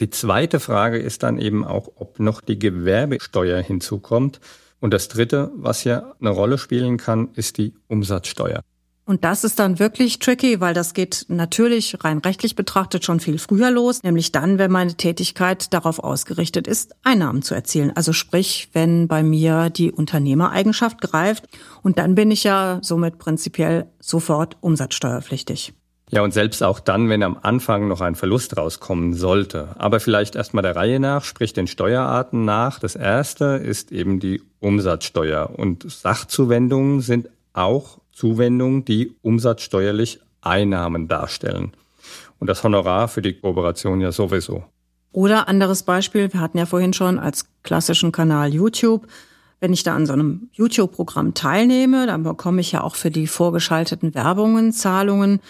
Die 0.00 0.08
zweite 0.08 0.60
Frage 0.60 0.98
ist 0.98 1.22
dann 1.22 1.38
eben 1.38 1.64
auch, 1.64 1.90
ob 1.96 2.18
noch 2.18 2.40
die 2.40 2.58
Gewerbesteuer 2.58 3.60
hinzukommt. 3.60 4.40
Und 4.80 4.92
das 4.92 5.08
dritte, 5.08 5.50
was 5.56 5.80
hier 5.80 6.14
eine 6.20 6.30
Rolle 6.30 6.58
spielen 6.58 6.96
kann, 6.98 7.30
ist 7.34 7.58
die 7.58 7.74
Umsatzsteuer. 7.88 8.60
Und 9.06 9.22
das 9.22 9.44
ist 9.44 9.58
dann 9.58 9.78
wirklich 9.78 10.18
tricky, 10.18 10.60
weil 10.60 10.72
das 10.72 10.94
geht 10.94 11.26
natürlich 11.28 12.02
rein 12.02 12.18
rechtlich 12.18 12.56
betrachtet 12.56 13.04
schon 13.04 13.20
viel 13.20 13.38
früher 13.38 13.70
los, 13.70 14.02
nämlich 14.02 14.32
dann, 14.32 14.58
wenn 14.58 14.70
meine 14.70 14.94
Tätigkeit 14.94 15.74
darauf 15.74 15.98
ausgerichtet 15.98 16.66
ist, 16.66 16.94
Einnahmen 17.02 17.42
zu 17.42 17.54
erzielen. 17.54 17.92
Also 17.94 18.14
sprich, 18.14 18.70
wenn 18.72 19.06
bei 19.06 19.22
mir 19.22 19.68
die 19.68 19.92
Unternehmereigenschaft 19.92 21.02
greift 21.02 21.48
und 21.82 21.98
dann 21.98 22.14
bin 22.14 22.30
ich 22.30 22.44
ja 22.44 22.78
somit 22.80 23.18
prinzipiell 23.18 23.90
sofort 24.00 24.56
umsatzsteuerpflichtig. 24.62 25.74
Ja, 26.14 26.22
und 26.22 26.32
selbst 26.32 26.62
auch 26.62 26.78
dann, 26.78 27.08
wenn 27.08 27.24
am 27.24 27.36
Anfang 27.42 27.88
noch 27.88 28.00
ein 28.00 28.14
Verlust 28.14 28.56
rauskommen 28.56 29.14
sollte. 29.14 29.70
Aber 29.78 29.98
vielleicht 29.98 30.36
erstmal 30.36 30.62
der 30.62 30.76
Reihe 30.76 31.00
nach, 31.00 31.24
sprich 31.24 31.54
den 31.54 31.66
Steuerarten 31.66 32.44
nach. 32.44 32.78
Das 32.78 32.94
erste 32.94 33.56
ist 33.56 33.90
eben 33.90 34.20
die 34.20 34.40
Umsatzsteuer. 34.60 35.50
Und 35.56 35.90
Sachzuwendungen 35.90 37.00
sind 37.00 37.30
auch 37.52 37.98
Zuwendungen, 38.12 38.84
die 38.84 39.16
umsatzsteuerlich 39.22 40.20
Einnahmen 40.40 41.08
darstellen. 41.08 41.72
Und 42.38 42.46
das 42.46 42.62
Honorar 42.62 43.08
für 43.08 43.20
die 43.20 43.32
Kooperation 43.32 44.00
ja 44.00 44.12
sowieso. 44.12 44.62
Oder 45.10 45.48
anderes 45.48 45.82
Beispiel, 45.82 46.32
wir 46.32 46.38
hatten 46.38 46.58
ja 46.58 46.66
vorhin 46.66 46.92
schon 46.92 47.18
als 47.18 47.46
klassischen 47.64 48.12
Kanal 48.12 48.54
YouTube. 48.54 49.08
Wenn 49.58 49.72
ich 49.72 49.82
da 49.82 49.96
an 49.96 50.06
so 50.06 50.12
einem 50.12 50.48
YouTube-Programm 50.52 51.34
teilnehme, 51.34 52.06
dann 52.06 52.22
bekomme 52.22 52.60
ich 52.60 52.70
ja 52.70 52.82
auch 52.82 52.94
für 52.94 53.10
die 53.10 53.26
vorgeschalteten 53.26 54.14
Werbungen 54.14 54.72
Zahlungen. 54.72 55.40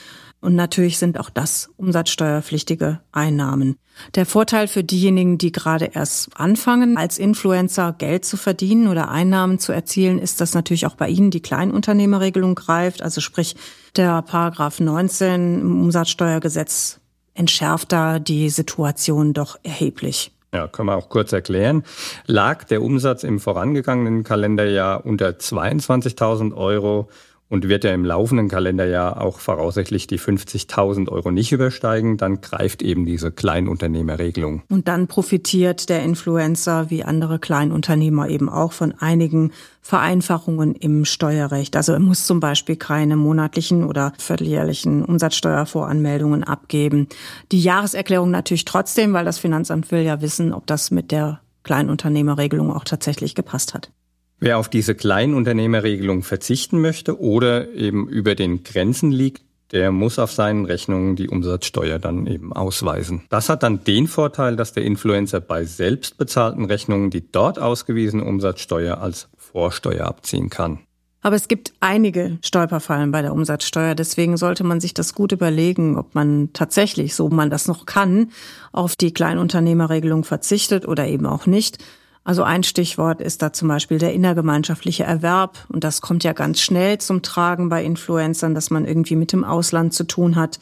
Und 0.44 0.56
natürlich 0.56 0.98
sind 0.98 1.18
auch 1.18 1.30
das 1.30 1.70
umsatzsteuerpflichtige 1.78 3.00
Einnahmen. 3.12 3.76
Der 4.14 4.26
Vorteil 4.26 4.68
für 4.68 4.84
diejenigen, 4.84 5.38
die 5.38 5.52
gerade 5.52 5.86
erst 5.86 6.38
anfangen, 6.38 6.98
als 6.98 7.16
Influencer 7.16 7.94
Geld 7.96 8.26
zu 8.26 8.36
verdienen 8.36 8.88
oder 8.88 9.10
Einnahmen 9.10 9.58
zu 9.58 9.72
erzielen, 9.72 10.18
ist, 10.18 10.42
dass 10.42 10.52
natürlich 10.52 10.86
auch 10.86 10.96
bei 10.96 11.08
Ihnen 11.08 11.30
die 11.30 11.40
Kleinunternehmerregelung 11.40 12.56
greift. 12.56 13.00
Also 13.00 13.22
sprich, 13.22 13.56
der 13.96 14.20
Paragraph 14.20 14.80
19 14.80 15.62
im 15.62 15.80
Umsatzsteuergesetz 15.80 17.00
entschärft 17.32 17.92
da 17.92 18.18
die 18.18 18.50
Situation 18.50 19.32
doch 19.32 19.58
erheblich. 19.62 20.30
Ja, 20.52 20.68
können 20.68 20.90
wir 20.90 20.96
auch 20.96 21.08
kurz 21.08 21.32
erklären. 21.32 21.84
Lag 22.26 22.64
der 22.64 22.82
Umsatz 22.82 23.24
im 23.24 23.40
vorangegangenen 23.40 24.24
Kalenderjahr 24.24 25.06
unter 25.06 25.30
22.000 25.30 26.54
Euro, 26.54 27.08
und 27.54 27.68
wird 27.68 27.84
er 27.84 27.94
im 27.94 28.04
laufenden 28.04 28.48
Kalenderjahr 28.48 29.20
auch 29.20 29.38
voraussichtlich 29.38 30.08
die 30.08 30.18
50.000 30.18 31.08
Euro 31.08 31.30
nicht 31.30 31.52
übersteigen, 31.52 32.16
dann 32.16 32.40
greift 32.40 32.82
eben 32.82 33.06
diese 33.06 33.30
Kleinunternehmerregelung. 33.30 34.64
Und 34.68 34.88
dann 34.88 35.06
profitiert 35.06 35.88
der 35.88 36.02
Influencer 36.02 36.90
wie 36.90 37.04
andere 37.04 37.38
Kleinunternehmer 37.38 38.28
eben 38.28 38.48
auch 38.48 38.72
von 38.72 38.92
einigen 38.98 39.52
Vereinfachungen 39.82 40.74
im 40.74 41.04
Steuerrecht. 41.04 41.76
Also 41.76 41.92
er 41.92 42.00
muss 42.00 42.26
zum 42.26 42.40
Beispiel 42.40 42.74
keine 42.74 43.14
monatlichen 43.14 43.84
oder 43.84 44.14
vierteljährlichen 44.18 45.04
Umsatzsteuervoranmeldungen 45.04 46.42
abgeben. 46.42 47.06
Die 47.52 47.62
Jahreserklärung 47.62 48.32
natürlich 48.32 48.64
trotzdem, 48.64 49.12
weil 49.12 49.24
das 49.24 49.38
Finanzamt 49.38 49.92
will 49.92 50.02
ja 50.02 50.20
wissen, 50.20 50.52
ob 50.52 50.66
das 50.66 50.90
mit 50.90 51.12
der 51.12 51.38
Kleinunternehmerregelung 51.62 52.72
auch 52.72 52.82
tatsächlich 52.82 53.36
gepasst 53.36 53.74
hat. 53.74 53.92
Wer 54.40 54.58
auf 54.58 54.68
diese 54.68 54.94
Kleinunternehmerregelung 54.94 56.22
verzichten 56.22 56.80
möchte 56.80 57.20
oder 57.20 57.72
eben 57.72 58.08
über 58.08 58.34
den 58.34 58.64
Grenzen 58.64 59.10
liegt, 59.10 59.42
der 59.72 59.90
muss 59.90 60.18
auf 60.18 60.32
seinen 60.32 60.66
Rechnungen 60.66 61.16
die 61.16 61.28
Umsatzsteuer 61.28 61.98
dann 61.98 62.26
eben 62.26 62.52
ausweisen. 62.52 63.22
Das 63.28 63.48
hat 63.48 63.62
dann 63.62 63.82
den 63.84 64.06
Vorteil, 64.06 64.56
dass 64.56 64.72
der 64.72 64.84
Influencer 64.84 65.40
bei 65.40 65.64
selbst 65.64 66.18
bezahlten 66.18 66.64
Rechnungen 66.66 67.10
die 67.10 67.30
dort 67.30 67.58
ausgewiesene 67.58 68.24
Umsatzsteuer 68.24 68.98
als 68.98 69.28
Vorsteuer 69.36 70.06
abziehen 70.06 70.50
kann. 70.50 70.80
Aber 71.22 71.36
es 71.36 71.48
gibt 71.48 71.72
einige 71.80 72.38
Stolperfallen 72.42 73.10
bei 73.10 73.22
der 73.22 73.32
Umsatzsteuer. 73.32 73.94
Deswegen 73.94 74.36
sollte 74.36 74.62
man 74.62 74.78
sich 74.78 74.92
das 74.92 75.14
gut 75.14 75.32
überlegen, 75.32 75.96
ob 75.96 76.14
man 76.14 76.50
tatsächlich, 76.52 77.14
so 77.14 77.30
man 77.30 77.48
das 77.48 77.66
noch 77.66 77.86
kann, 77.86 78.30
auf 78.72 78.94
die 78.94 79.14
Kleinunternehmerregelung 79.14 80.24
verzichtet 80.24 80.86
oder 80.86 81.08
eben 81.08 81.24
auch 81.24 81.46
nicht. 81.46 81.78
Also 82.24 82.42
ein 82.42 82.62
Stichwort 82.62 83.20
ist 83.20 83.42
da 83.42 83.52
zum 83.52 83.68
Beispiel 83.68 83.98
der 83.98 84.14
innergemeinschaftliche 84.14 85.04
Erwerb. 85.04 85.66
Und 85.68 85.84
das 85.84 86.00
kommt 86.00 86.24
ja 86.24 86.32
ganz 86.32 86.60
schnell 86.60 86.98
zum 86.98 87.20
Tragen 87.20 87.68
bei 87.68 87.84
Influencern, 87.84 88.54
dass 88.54 88.70
man 88.70 88.86
irgendwie 88.86 89.16
mit 89.16 89.32
dem 89.32 89.44
Ausland 89.44 89.92
zu 89.92 90.04
tun 90.04 90.36
hat. 90.36 90.58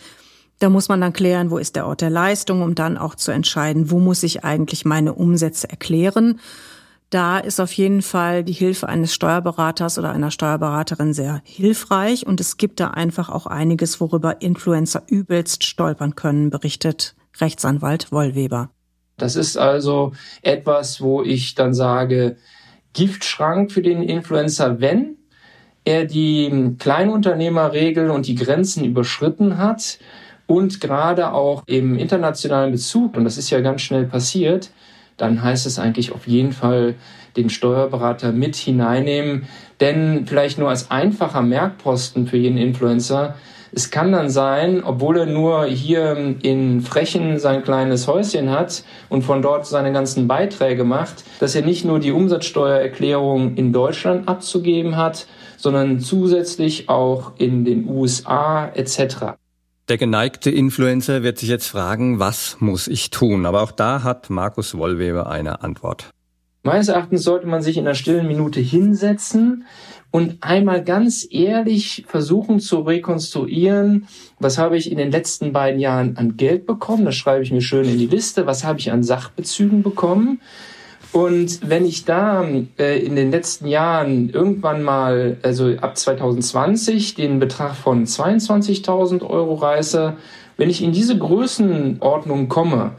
Da 0.58 0.68
muss 0.68 0.88
man 0.88 1.00
dann 1.00 1.12
klären, 1.12 1.50
wo 1.50 1.58
ist 1.58 1.76
der 1.76 1.86
Ort 1.86 2.00
der 2.00 2.10
Leistung, 2.10 2.62
um 2.62 2.74
dann 2.74 2.98
auch 2.98 3.14
zu 3.14 3.30
entscheiden, 3.30 3.90
wo 3.90 4.00
muss 4.00 4.22
ich 4.24 4.44
eigentlich 4.44 4.84
meine 4.84 5.14
Umsätze 5.14 5.70
erklären. 5.70 6.40
Da 7.10 7.38
ist 7.38 7.60
auf 7.60 7.72
jeden 7.74 8.02
Fall 8.02 8.42
die 8.42 8.52
Hilfe 8.52 8.88
eines 8.88 9.14
Steuerberaters 9.14 9.98
oder 9.98 10.10
einer 10.10 10.30
Steuerberaterin 10.30 11.12
sehr 11.14 11.42
hilfreich. 11.44 12.26
Und 12.26 12.40
es 12.40 12.56
gibt 12.56 12.80
da 12.80 12.88
einfach 12.88 13.28
auch 13.28 13.46
einiges, 13.46 14.00
worüber 14.00 14.40
Influencer 14.40 15.02
übelst 15.06 15.64
stolpern 15.64 16.16
können, 16.16 16.50
berichtet 16.50 17.14
Rechtsanwalt 17.38 18.10
Wollweber. 18.10 18.70
Das 19.22 19.36
ist 19.36 19.56
also 19.56 20.12
etwas, 20.42 21.00
wo 21.00 21.22
ich 21.22 21.54
dann 21.54 21.74
sage, 21.74 22.36
Giftschrank 22.92 23.70
für 23.70 23.80
den 23.80 24.02
Influencer, 24.02 24.80
wenn 24.80 25.16
er 25.84 26.06
die 26.06 26.74
Kleinunternehmerregeln 26.80 28.10
und 28.10 28.26
die 28.26 28.34
Grenzen 28.34 28.84
überschritten 28.84 29.58
hat 29.58 29.98
und 30.48 30.80
gerade 30.80 31.32
auch 31.32 31.62
im 31.66 31.96
internationalen 31.96 32.72
Bezug, 32.72 33.16
und 33.16 33.22
das 33.22 33.38
ist 33.38 33.50
ja 33.50 33.60
ganz 33.60 33.82
schnell 33.82 34.06
passiert, 34.06 34.70
dann 35.18 35.40
heißt 35.40 35.66
es 35.66 35.78
eigentlich 35.78 36.10
auf 36.10 36.26
jeden 36.26 36.50
Fall 36.50 36.96
den 37.36 37.48
Steuerberater 37.48 38.32
mit 38.32 38.56
hineinnehmen. 38.56 39.46
Denn 39.80 40.26
vielleicht 40.26 40.58
nur 40.58 40.68
als 40.68 40.90
einfacher 40.90 41.42
Merkposten 41.42 42.26
für 42.26 42.38
jeden 42.38 42.58
Influencer, 42.58 43.36
es 43.74 43.90
kann 43.90 44.12
dann 44.12 44.28
sein, 44.28 44.84
obwohl 44.84 45.18
er 45.18 45.26
nur 45.26 45.64
hier 45.64 46.36
in 46.42 46.82
Frechen 46.82 47.38
sein 47.38 47.64
kleines 47.64 48.06
Häuschen 48.06 48.50
hat 48.50 48.84
und 49.08 49.22
von 49.22 49.40
dort 49.40 49.66
seine 49.66 49.92
ganzen 49.92 50.28
Beiträge 50.28 50.84
macht, 50.84 51.24
dass 51.40 51.54
er 51.54 51.62
nicht 51.62 51.84
nur 51.84 51.98
die 51.98 52.12
Umsatzsteuererklärung 52.12 53.54
in 53.56 53.72
Deutschland 53.72 54.28
abzugeben 54.28 54.96
hat, 54.96 55.26
sondern 55.56 56.00
zusätzlich 56.00 56.90
auch 56.90 57.32
in 57.38 57.64
den 57.64 57.88
USA 57.88 58.70
etc. 58.74 59.38
Der 59.88 59.96
geneigte 59.96 60.50
Influencer 60.50 61.22
wird 61.22 61.38
sich 61.38 61.48
jetzt 61.48 61.68
fragen, 61.68 62.18
was 62.18 62.58
muss 62.60 62.88
ich 62.88 63.10
tun? 63.10 63.46
Aber 63.46 63.62
auch 63.62 63.72
da 63.72 64.02
hat 64.02 64.28
Markus 64.28 64.76
Wollweber 64.76 65.30
eine 65.30 65.62
Antwort. 65.62 66.10
Meines 66.64 66.86
Erachtens 66.86 67.24
sollte 67.24 67.48
man 67.48 67.60
sich 67.60 67.76
in 67.76 67.86
einer 67.86 67.96
stillen 67.96 68.28
Minute 68.28 68.60
hinsetzen 68.60 69.64
und 70.12 70.36
einmal 70.42 70.84
ganz 70.84 71.26
ehrlich 71.28 72.04
versuchen 72.06 72.60
zu 72.60 72.80
rekonstruieren, 72.80 74.06
was 74.38 74.58
habe 74.58 74.76
ich 74.76 74.92
in 74.92 74.98
den 74.98 75.10
letzten 75.10 75.52
beiden 75.52 75.80
Jahren 75.80 76.16
an 76.16 76.36
Geld 76.36 76.66
bekommen, 76.66 77.04
das 77.04 77.16
schreibe 77.16 77.42
ich 77.42 77.50
mir 77.50 77.62
schön 77.62 77.86
in 77.86 77.98
die 77.98 78.06
Liste, 78.06 78.46
was 78.46 78.62
habe 78.62 78.78
ich 78.78 78.92
an 78.92 79.02
Sachbezügen 79.02 79.82
bekommen. 79.82 80.40
Und 81.10 81.68
wenn 81.68 81.84
ich 81.84 82.04
da 82.04 82.46
äh, 82.78 83.04
in 83.04 83.16
den 83.16 83.32
letzten 83.32 83.66
Jahren 83.66 84.30
irgendwann 84.30 84.82
mal, 84.82 85.38
also 85.42 85.74
ab 85.80 85.98
2020, 85.98 87.16
den 87.16 87.38
Betrag 87.40 87.74
von 87.74 88.06
22.000 88.06 89.28
Euro 89.28 89.54
reiße, 89.54 90.14
wenn 90.56 90.70
ich 90.70 90.82
in 90.82 90.92
diese 90.92 91.18
Größenordnung 91.18 92.48
komme, 92.48 92.92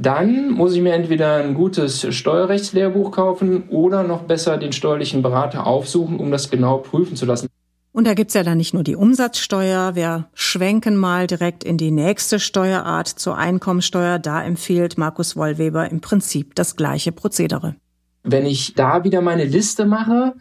dann 0.00 0.50
muss 0.50 0.74
ich 0.74 0.80
mir 0.80 0.94
entweder 0.94 1.36
ein 1.36 1.52
gutes 1.52 2.06
Steuerrechtslehrbuch 2.14 3.10
kaufen 3.10 3.68
oder 3.68 4.02
noch 4.02 4.22
besser 4.22 4.56
den 4.56 4.72
steuerlichen 4.72 5.20
Berater 5.20 5.66
aufsuchen, 5.66 6.18
um 6.18 6.30
das 6.30 6.50
genau 6.50 6.78
prüfen 6.78 7.16
zu 7.16 7.26
lassen. 7.26 7.48
Und 7.92 8.06
da 8.06 8.14
gibt's 8.14 8.32
ja 8.32 8.42
dann 8.42 8.56
nicht 8.56 8.72
nur 8.72 8.82
die 8.82 8.96
Umsatzsteuer. 8.96 9.94
Wir 9.96 10.30
schwenken 10.32 10.96
mal 10.96 11.26
direkt 11.26 11.64
in 11.64 11.76
die 11.76 11.90
nächste 11.90 12.40
Steuerart 12.40 13.08
zur 13.08 13.36
Einkommensteuer. 13.36 14.18
Da 14.18 14.42
empfiehlt 14.42 14.96
Markus 14.96 15.36
Wollweber 15.36 15.90
im 15.90 16.00
Prinzip 16.00 16.54
das 16.54 16.76
gleiche 16.76 17.12
Prozedere. 17.12 17.74
Wenn 18.22 18.46
ich 18.46 18.72
da 18.74 19.04
wieder 19.04 19.20
meine 19.20 19.44
Liste 19.44 19.84
mache 19.84 20.32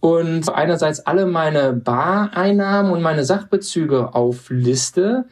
und 0.00 0.48
einerseits 0.48 1.00
alle 1.00 1.26
meine 1.26 1.74
Bareinnahmen 1.74 2.90
und 2.90 3.02
meine 3.02 3.24
Sachbezüge 3.26 4.14
aufliste, 4.14 5.26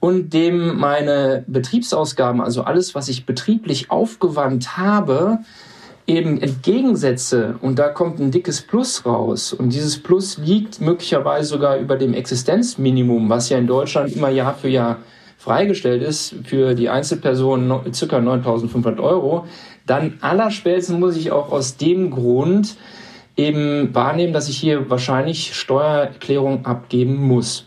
und 0.00 0.32
dem 0.32 0.78
meine 0.78 1.44
Betriebsausgaben, 1.46 2.40
also 2.40 2.62
alles, 2.62 2.94
was 2.94 3.08
ich 3.08 3.26
betrieblich 3.26 3.90
aufgewandt 3.90 4.78
habe, 4.78 5.38
eben 6.06 6.40
Entgegensätze 6.40 7.56
und 7.60 7.78
da 7.78 7.88
kommt 7.88 8.18
ein 8.18 8.30
dickes 8.30 8.62
Plus 8.62 9.06
raus 9.06 9.52
und 9.52 9.72
dieses 9.72 10.02
Plus 10.02 10.38
liegt 10.38 10.80
möglicherweise 10.80 11.50
sogar 11.50 11.76
über 11.76 11.96
dem 11.96 12.14
Existenzminimum, 12.14 13.28
was 13.28 13.50
ja 13.50 13.58
in 13.58 13.66
Deutschland 13.66 14.16
immer 14.16 14.30
Jahr 14.30 14.54
für 14.54 14.68
Jahr 14.68 14.98
freigestellt 15.38 16.02
ist 16.02 16.34
für 16.44 16.74
die 16.74 16.88
Einzelperson 16.88 17.68
ca. 17.68 18.16
9.500 18.18 19.00
Euro, 19.00 19.46
dann 19.86 20.18
allerspätestens 20.20 20.98
muss 20.98 21.16
ich 21.16 21.30
auch 21.30 21.52
aus 21.52 21.76
dem 21.76 22.10
Grund 22.10 22.76
eben 23.36 23.94
wahrnehmen, 23.94 24.32
dass 24.32 24.48
ich 24.48 24.58
hier 24.58 24.90
wahrscheinlich 24.90 25.54
Steuererklärung 25.54 26.66
abgeben 26.66 27.16
muss. 27.16 27.64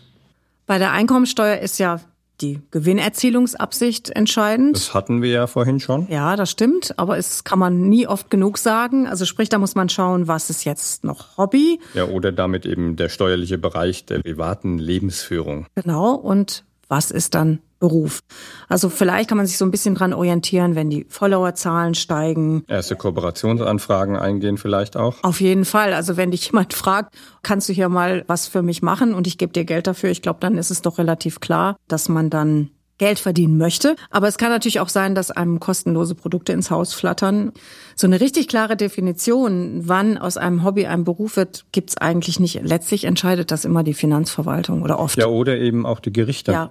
Bei 0.66 0.78
der 0.78 0.92
Einkommensteuer 0.92 1.58
ist 1.58 1.78
ja 1.78 2.00
die 2.40 2.60
Gewinnerzielungsabsicht 2.70 4.10
entscheidend. 4.10 4.76
Das 4.76 4.94
hatten 4.94 5.22
wir 5.22 5.30
ja 5.30 5.46
vorhin 5.46 5.80
schon. 5.80 6.08
Ja, 6.08 6.36
das 6.36 6.50
stimmt, 6.50 6.98
aber 6.98 7.16
es 7.16 7.44
kann 7.44 7.58
man 7.58 7.88
nie 7.88 8.06
oft 8.06 8.30
genug 8.30 8.58
sagen. 8.58 9.06
Also 9.06 9.24
sprich, 9.24 9.48
da 9.48 9.58
muss 9.58 9.74
man 9.74 9.88
schauen, 9.88 10.26
was 10.28 10.50
ist 10.50 10.64
jetzt 10.64 11.04
noch 11.04 11.38
Hobby. 11.38 11.80
Ja, 11.94 12.06
oder 12.06 12.32
damit 12.32 12.66
eben 12.66 12.96
der 12.96 13.08
steuerliche 13.08 13.58
Bereich 13.58 14.04
der 14.06 14.20
privaten 14.20 14.78
Lebensführung. 14.78 15.66
Genau, 15.74 16.14
und 16.14 16.64
was 16.88 17.10
ist 17.10 17.34
dann 17.34 17.60
Beruf. 17.84 18.20
Also 18.68 18.88
vielleicht 18.88 19.28
kann 19.28 19.36
man 19.36 19.46
sich 19.46 19.58
so 19.58 19.64
ein 19.66 19.70
bisschen 19.70 19.94
dran 19.94 20.14
orientieren, 20.14 20.74
wenn 20.74 20.88
die 20.88 21.04
Followerzahlen 21.08 21.94
steigen. 21.94 22.64
Erste 22.66 22.96
Kooperationsanfragen 22.96 24.16
eingehen 24.16 24.56
vielleicht 24.56 24.96
auch. 24.96 25.16
Auf 25.22 25.42
jeden 25.42 25.66
Fall. 25.66 25.92
Also 25.92 26.16
wenn 26.16 26.30
dich 26.30 26.46
jemand 26.46 26.72
fragt, 26.74 27.14
kannst 27.42 27.68
du 27.68 27.74
hier 27.74 27.90
mal 27.90 28.24
was 28.26 28.48
für 28.48 28.62
mich 28.62 28.80
machen 28.80 29.12
und 29.12 29.26
ich 29.26 29.36
gebe 29.36 29.52
dir 29.52 29.66
Geld 29.66 29.86
dafür, 29.86 30.10
ich 30.10 30.22
glaube, 30.22 30.40
dann 30.40 30.56
ist 30.56 30.70
es 30.70 30.80
doch 30.80 30.96
relativ 30.96 31.40
klar, 31.40 31.76
dass 31.86 32.08
man 32.08 32.30
dann 32.30 32.70
Geld 32.98 33.18
verdienen 33.18 33.58
möchte. 33.58 33.96
Aber 34.10 34.28
es 34.28 34.38
kann 34.38 34.50
natürlich 34.50 34.80
auch 34.80 34.88
sein, 34.88 35.14
dass 35.14 35.30
einem 35.30 35.60
kostenlose 35.60 36.14
Produkte 36.14 36.52
ins 36.52 36.70
Haus 36.70 36.94
flattern. 36.94 37.52
So 37.96 38.06
eine 38.06 38.20
richtig 38.20 38.48
klare 38.48 38.76
Definition, 38.76 39.82
wann 39.88 40.18
aus 40.18 40.36
einem 40.36 40.64
Hobby 40.64 40.86
ein 40.86 41.04
Beruf 41.04 41.36
wird, 41.36 41.64
gibt's 41.72 41.96
eigentlich 41.96 42.38
nicht. 42.40 42.60
Letztlich 42.62 43.04
entscheidet 43.04 43.50
das 43.50 43.64
immer 43.64 43.82
die 43.82 43.94
Finanzverwaltung 43.94 44.82
oder 44.82 44.98
oft. 44.98 45.18
Ja, 45.18 45.26
oder 45.26 45.56
eben 45.58 45.86
auch 45.86 46.00
die 46.00 46.12
Gerichte. 46.12 46.52
Ja, 46.52 46.70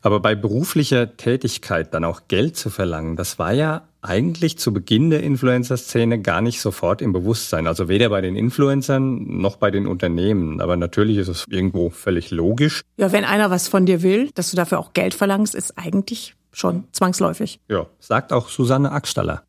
aber 0.00 0.20
bei 0.20 0.34
beruflicher 0.34 1.16
Tätigkeit 1.16 1.94
dann 1.94 2.04
auch 2.04 2.22
Geld 2.28 2.56
zu 2.56 2.70
verlangen, 2.70 3.16
das 3.16 3.38
war 3.38 3.52
ja 3.52 3.88
eigentlich 4.02 4.58
zu 4.58 4.72
Beginn 4.72 5.10
der 5.10 5.22
Influencer-Szene 5.22 6.20
gar 6.20 6.40
nicht 6.40 6.60
sofort 6.60 7.00
im 7.00 7.12
Bewusstsein. 7.12 7.66
Also 7.66 7.88
weder 7.88 8.08
bei 8.08 8.20
den 8.20 8.36
Influencern 8.36 9.38
noch 9.38 9.56
bei 9.56 9.70
den 9.70 9.86
Unternehmen. 9.86 10.60
Aber 10.60 10.76
natürlich 10.76 11.16
ist 11.18 11.28
es 11.28 11.44
irgendwo 11.48 11.90
völlig 11.90 12.30
logisch. 12.30 12.82
Ja, 12.96 13.12
wenn 13.12 13.24
einer 13.24 13.50
was 13.50 13.68
von 13.68 13.86
dir 13.86 14.02
will, 14.02 14.30
dass 14.34 14.50
du 14.50 14.56
dafür 14.56 14.80
auch 14.80 14.92
Geld 14.92 15.14
verlangst, 15.14 15.54
ist 15.54 15.78
eigentlich 15.78 16.34
schon 16.52 16.84
zwangsläufig. 16.92 17.60
Ja, 17.68 17.86
sagt 17.98 18.32
auch 18.32 18.48
Susanne 18.48 18.92
Axtaller. 18.92 19.44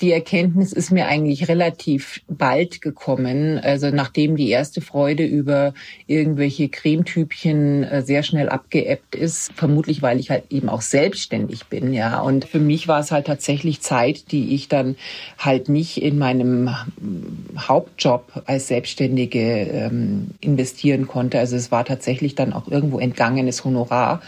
Die 0.00 0.12
Erkenntnis 0.12 0.72
ist 0.72 0.92
mir 0.92 1.08
eigentlich 1.08 1.48
relativ 1.48 2.20
bald 2.28 2.80
gekommen, 2.80 3.58
also 3.58 3.90
nachdem 3.90 4.36
die 4.36 4.48
erste 4.48 4.80
Freude 4.80 5.24
über 5.24 5.74
irgendwelche 6.06 6.68
Cremetübchen 6.68 7.82
äh, 7.82 8.02
sehr 8.02 8.22
schnell 8.22 8.48
abgeebbt 8.48 9.16
ist, 9.16 9.52
vermutlich 9.54 10.00
weil 10.00 10.20
ich 10.20 10.30
halt 10.30 10.44
eben 10.50 10.68
auch 10.68 10.82
selbstständig 10.82 11.66
bin, 11.66 11.92
ja. 11.92 12.20
Und 12.20 12.44
für 12.44 12.60
mich 12.60 12.86
war 12.86 13.00
es 13.00 13.10
halt 13.10 13.26
tatsächlich 13.26 13.80
Zeit, 13.80 14.30
die 14.30 14.54
ich 14.54 14.68
dann 14.68 14.94
halt 15.36 15.68
nicht 15.68 16.00
in 16.00 16.16
meinem 16.16 16.70
Hauptjob 17.58 18.44
als 18.46 18.68
Selbstständige 18.68 19.40
ähm, 19.40 20.28
investieren 20.40 21.08
konnte. 21.08 21.40
Also 21.40 21.56
es 21.56 21.72
war 21.72 21.84
tatsächlich 21.84 22.36
dann 22.36 22.52
auch 22.52 22.68
irgendwo 22.68 23.00
entgangenes 23.00 23.64
Honorar. 23.64 24.22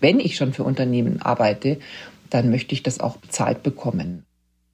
Wenn 0.00 0.20
ich 0.20 0.36
schon 0.36 0.54
für 0.54 0.64
Unternehmen 0.64 1.20
arbeite, 1.20 1.78
dann 2.30 2.48
möchte 2.48 2.74
ich 2.74 2.82
das 2.82 2.98
auch 2.98 3.18
bezahlt 3.18 3.62
bekommen. 3.62 4.24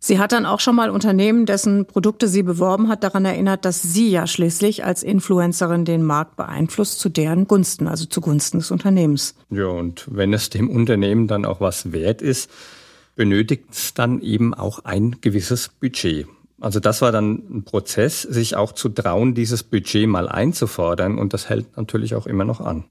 Sie 0.01 0.21
hat 0.21 0.31
dann 0.31 0.47
auch 0.47 0.61
schon 0.61 0.77
mal 0.77 0.91
Unternehmen, 0.91 1.45
dessen 1.45 1.87
Produkte 1.87 2.29
sie 2.29 2.45
beworben 2.45 2.89
hat, 2.89 3.03
daran 3.03 3.25
erinnert, 3.25 3.65
dass 3.65 3.83
sie 3.83 4.11
ja 4.11 4.29
schließlich 4.29 4.85
als 4.85 5.03
Influencerin 5.03 5.85
den 5.85 6.05
Markt 6.05 6.37
beeinflusst 6.37 7.01
zu 7.01 7.09
deren 7.09 7.49
Gunsten, 7.49 7.89
also 7.89 8.07
zugunsten 8.07 8.59
des 8.59 8.71
Unternehmens. 8.71 9.35
Ja, 9.51 9.67
und 9.67 10.07
wenn 10.11 10.33
es 10.33 10.51
dem 10.51 10.71
Unternehmen 10.71 11.27
dann 11.27 11.45
auch 11.45 11.61
was 11.61 11.91
wert 11.91 12.23
ist, 12.23 12.49
benötigt 13.17 13.65
es 13.73 13.95
dann 13.95 14.21
eben 14.21 14.55
auch 14.55 14.85
ein 14.85 15.17
gewisses 15.21 15.69
Budget. 15.69 16.29
Also 16.61 16.79
das 16.79 17.03
war 17.03 17.11
dann 17.11 17.43
ein 17.51 17.65
Prozess, 17.65 18.23
sich 18.23 18.55
auch 18.55 18.73
zu 18.73 18.89
trauen, 18.89 19.35
dieses 19.35 19.65
Budget 19.65 20.09
mal 20.09 20.29
einzufordern 20.29 21.19
und 21.19 21.33
das 21.33 21.49
hält 21.49 21.77
natürlich 21.77 22.15
auch 22.15 22.27
immer 22.27 22.45
noch 22.45 22.61
an. 22.61 22.85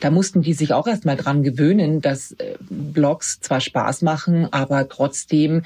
Da 0.00 0.10
mussten 0.10 0.42
die 0.42 0.54
sich 0.54 0.72
auch 0.72 0.86
erst 0.86 1.04
mal 1.04 1.16
dran 1.16 1.42
gewöhnen, 1.42 2.00
dass 2.00 2.32
äh, 2.32 2.56
Blogs 2.60 3.40
zwar 3.40 3.60
Spaß 3.60 4.02
machen, 4.02 4.52
aber 4.52 4.88
trotzdem 4.88 5.62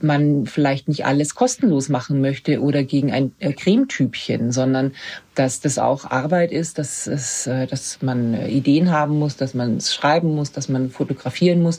man 0.00 0.46
vielleicht 0.46 0.88
nicht 0.88 1.06
alles 1.06 1.34
kostenlos 1.34 1.88
machen 1.88 2.20
möchte 2.20 2.60
oder 2.60 2.84
gegen 2.84 3.12
ein 3.12 3.32
äh, 3.38 3.52
Cremetübchen, 3.52 4.52
sondern 4.52 4.92
dass 5.36 5.60
das 5.60 5.78
auch 5.78 6.10
Arbeit 6.10 6.50
ist, 6.50 6.78
dass, 6.78 7.06
es, 7.06 7.46
äh, 7.46 7.66
dass 7.66 8.02
man 8.02 8.34
Ideen 8.46 8.90
haben 8.90 9.18
muss, 9.18 9.36
dass 9.36 9.54
man 9.54 9.76
es 9.76 9.94
schreiben 9.94 10.34
muss, 10.34 10.50
dass 10.50 10.68
man 10.68 10.90
fotografieren 10.90 11.62
muss. 11.62 11.78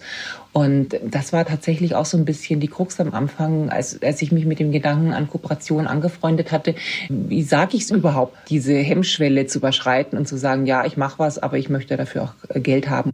Und 0.53 0.99
das 1.03 1.33
war 1.33 1.45
tatsächlich 1.45 1.95
auch 1.95 2.05
so 2.05 2.17
ein 2.17 2.25
bisschen 2.25 2.59
die 2.59 2.67
Krux 2.67 2.99
am 2.99 3.13
Anfang, 3.13 3.69
als, 3.69 4.01
als 4.01 4.21
ich 4.21 4.31
mich 4.31 4.45
mit 4.45 4.59
dem 4.59 4.71
Gedanken 4.71 5.13
an 5.13 5.27
Kooperation 5.27 5.87
angefreundet 5.87 6.51
hatte. 6.51 6.75
Wie 7.09 7.43
sage 7.43 7.75
ich 7.77 7.83
es 7.83 7.91
überhaupt, 7.91 8.35
diese 8.49 8.73
Hemmschwelle 8.73 9.47
zu 9.47 9.59
überschreiten 9.59 10.17
und 10.17 10.27
zu 10.27 10.37
sagen, 10.37 10.65
ja, 10.65 10.85
ich 10.85 10.95
mache 10.95 11.19
was, 11.19 11.37
aber 11.37 11.57
ich 11.57 11.69
möchte 11.69 11.97
dafür 11.97 12.23
auch 12.23 12.33
äh, 12.49 12.59
Geld 12.59 12.89
haben. 12.89 13.11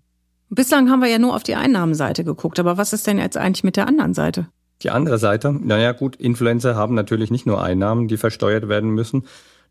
Bislang 0.49 0.89
haben 0.89 1.01
wir 1.01 1.09
ja 1.09 1.19
nur 1.19 1.35
auf 1.35 1.43
die 1.43 1.55
Einnahmenseite 1.55 2.23
geguckt, 2.23 2.59
aber 2.59 2.77
was 2.77 2.93
ist 2.93 3.07
denn 3.07 3.17
jetzt 3.17 3.37
eigentlich 3.37 3.63
mit 3.63 3.75
der 3.75 3.87
anderen 3.87 4.13
Seite? 4.13 4.47
Die 4.83 4.89
andere 4.89 5.17
Seite, 5.17 5.51
naja 5.53 5.93
gut, 5.93 6.17
Influencer 6.17 6.75
haben 6.75 6.93
natürlich 6.93 7.31
nicht 7.31 7.45
nur 7.45 7.63
Einnahmen, 7.63 8.07
die 8.07 8.17
versteuert 8.17 8.67
werden 8.67 8.89
müssen. 8.89 9.23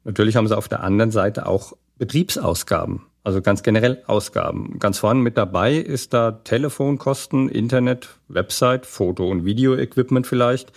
Natürlich 0.04 0.36
haben 0.36 0.48
sie 0.48 0.56
auf 0.56 0.68
der 0.68 0.82
anderen 0.82 1.10
Seite 1.10 1.46
auch 1.46 1.74
Betriebsausgaben, 1.98 3.02
also 3.22 3.40
ganz 3.40 3.62
generell 3.62 4.02
Ausgaben. 4.06 4.78
Ganz 4.78 4.98
vorne 4.98 5.20
mit 5.20 5.36
dabei 5.36 5.76
ist 5.76 6.12
da 6.12 6.32
Telefonkosten, 6.32 7.48
Internet, 7.48 8.08
Website, 8.28 8.86
Foto- 8.86 9.28
und 9.28 9.44
Videoequipment 9.44 10.26
vielleicht, 10.26 10.72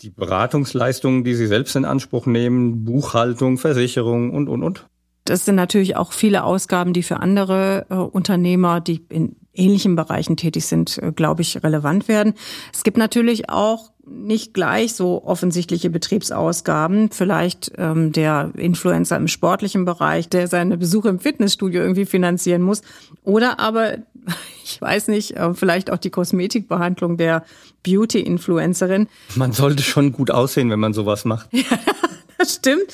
die 0.00 0.10
Beratungsleistungen, 0.10 1.24
die 1.24 1.34
sie 1.34 1.46
selbst 1.46 1.76
in 1.76 1.84
Anspruch 1.84 2.24
nehmen, 2.24 2.84
Buchhaltung, 2.84 3.58
Versicherung 3.58 4.30
und, 4.30 4.48
und, 4.48 4.62
und. 4.62 4.86
Das 5.24 5.44
sind 5.44 5.56
natürlich 5.56 5.96
auch 5.96 6.12
viele 6.12 6.44
Ausgaben, 6.44 6.94
die 6.94 7.02
für 7.02 7.20
andere 7.20 7.86
äh, 7.90 7.94
Unternehmer, 7.94 8.80
die 8.80 9.04
in 9.10 9.36
ähnlichen 9.60 9.94
Bereichen 9.94 10.36
tätig 10.36 10.66
sind, 10.66 10.98
äh, 10.98 11.12
glaube 11.12 11.42
ich, 11.42 11.62
relevant 11.62 12.08
werden. 12.08 12.34
Es 12.72 12.82
gibt 12.82 12.96
natürlich 12.96 13.48
auch 13.50 13.90
nicht 14.06 14.54
gleich 14.54 14.94
so 14.94 15.22
offensichtliche 15.24 15.90
Betriebsausgaben. 15.90 17.10
Vielleicht 17.10 17.72
ähm, 17.78 18.12
der 18.12 18.50
Influencer 18.56 19.16
im 19.16 19.28
sportlichen 19.28 19.84
Bereich, 19.84 20.28
der 20.28 20.48
seine 20.48 20.76
Besuche 20.76 21.08
im 21.08 21.20
Fitnessstudio 21.20 21.82
irgendwie 21.82 22.06
finanzieren 22.06 22.62
muss. 22.62 22.82
Oder 23.22 23.60
aber, 23.60 23.98
ich 24.64 24.80
weiß 24.80 25.08
nicht, 25.08 25.36
äh, 25.36 25.54
vielleicht 25.54 25.92
auch 25.92 25.98
die 25.98 26.10
Kosmetikbehandlung 26.10 27.16
der 27.18 27.44
Beauty-Influencerin. 27.84 29.08
Man 29.36 29.52
sollte 29.52 29.82
schon 29.82 30.12
gut 30.12 30.30
aussehen, 30.30 30.70
wenn 30.70 30.80
man 30.80 30.92
sowas 30.92 31.24
macht. 31.24 31.48
Das 32.40 32.54
stimmt. 32.54 32.86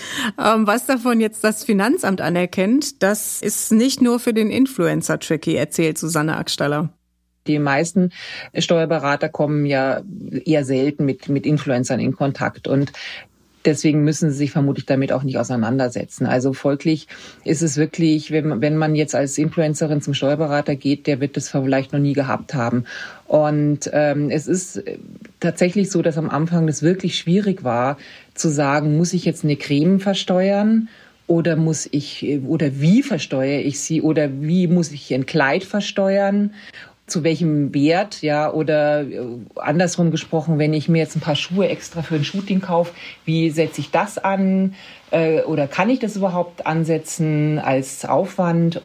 Ähm, 0.43 0.67
was 0.67 0.87
davon 0.87 1.21
jetzt 1.21 1.45
das 1.45 1.65
Finanzamt 1.65 2.21
anerkennt, 2.21 3.03
das 3.03 3.41
ist 3.43 3.73
nicht 3.73 4.03
nur 4.03 4.19
für 4.19 4.35
den 4.35 4.51
Influencer 4.51 5.19
tricky, 5.19 5.55
erzählt 5.55 5.99
Susanne 5.99 6.37
Ackstaller. 6.37 6.91
Die 7.47 7.61
meisten 7.61 8.11
Steuerberater 8.59 9.29
kommen 9.29 9.67
ja 9.67 10.03
eher 10.45 10.65
selten 10.65 11.05
mit, 11.05 11.29
mit 11.29 11.47
Influencern 11.47 12.01
in 12.01 12.17
Kontakt. 12.17 12.67
Und 12.67 12.93
Deswegen 13.67 14.05
müssen 14.05 14.31
sie 14.31 14.37
sich 14.37 14.53
vermutlich 14.53 14.87
damit 14.87 15.13
auch 15.13 15.25
nicht 15.25 15.39
auseinandersetzen. 15.39 16.25
Also 16.25 16.53
folglich 16.53 17.09
ist 17.45 17.63
es 17.63 17.77
wirklich, 17.77 18.31
wenn 18.31 18.47
man, 18.49 18.61
wenn 18.63 18.77
man 18.77 18.95
jetzt 18.95 19.15
als 19.15 19.37
Influencerin 19.37 20.01
zum 20.01 20.15
Steuerberater 20.15 20.77
geht, 20.77 21.07
der 21.09 21.21
wird 21.21 21.37
das 21.37 21.51
vielleicht 21.51 21.93
noch 21.93 21.99
nie 21.99 22.13
gehabt 22.13 22.55
haben. 22.55 22.85
Und 23.27 23.91
ähm, 23.93 24.31
es 24.31 24.47
ist 24.47 24.83
tatsächlich 25.41 25.91
so, 25.91 26.01
dass 26.01 26.17
am 26.17 26.31
Anfang 26.31 26.69
das 26.69 26.83
wirklich 26.83 27.19
schwierig 27.19 27.65
war, 27.65 27.99
zu 28.35 28.49
sagen, 28.49 28.97
muss 28.97 29.13
ich 29.13 29.25
jetzt 29.25 29.45
eine 29.45 29.57
Creme 29.57 29.99
versteuern? 30.01 30.89
Oder 31.27 31.57
muss 31.57 31.89
ich, 31.91 32.25
oder 32.47 32.81
wie 32.81 33.03
versteuere 33.03 33.61
ich 33.61 33.81
sie? 33.81 34.01
Oder 34.01 34.41
wie 34.41 34.69
muss 34.69 34.93
ich 34.93 35.13
ein 35.13 35.27
Kleid 35.27 35.65
versteuern? 35.65 36.55
Zu 37.07 37.23
welchem 37.23 37.73
Wert, 37.73 38.23
ja, 38.23 38.53
oder 38.53 39.03
äh, 39.03 39.39
andersrum 39.55 40.11
gesprochen, 40.11 40.59
wenn 40.59 40.75
ich 40.75 40.89
mir 40.89 40.99
jetzt 40.99 41.17
ein 41.17 41.21
paar 41.21 41.37
Schuhe 41.37 41.69
extra 41.69 42.03
für 42.03 42.17
ein 42.17 42.25
Shooting 42.25 42.61
kaufe, 42.61 42.93
wie 43.25 43.51
setze 43.51 43.81
ich 43.81 43.91
das 43.91 44.19
an? 44.19 44.75
Äh, 45.11 45.43
oder 45.43 45.69
kann 45.69 45.89
ich 45.89 46.01
das 46.01 46.17
überhaupt 46.17 46.67
ansetzen 46.67 47.59
als 47.59 48.05
Aufwand? 48.05 48.83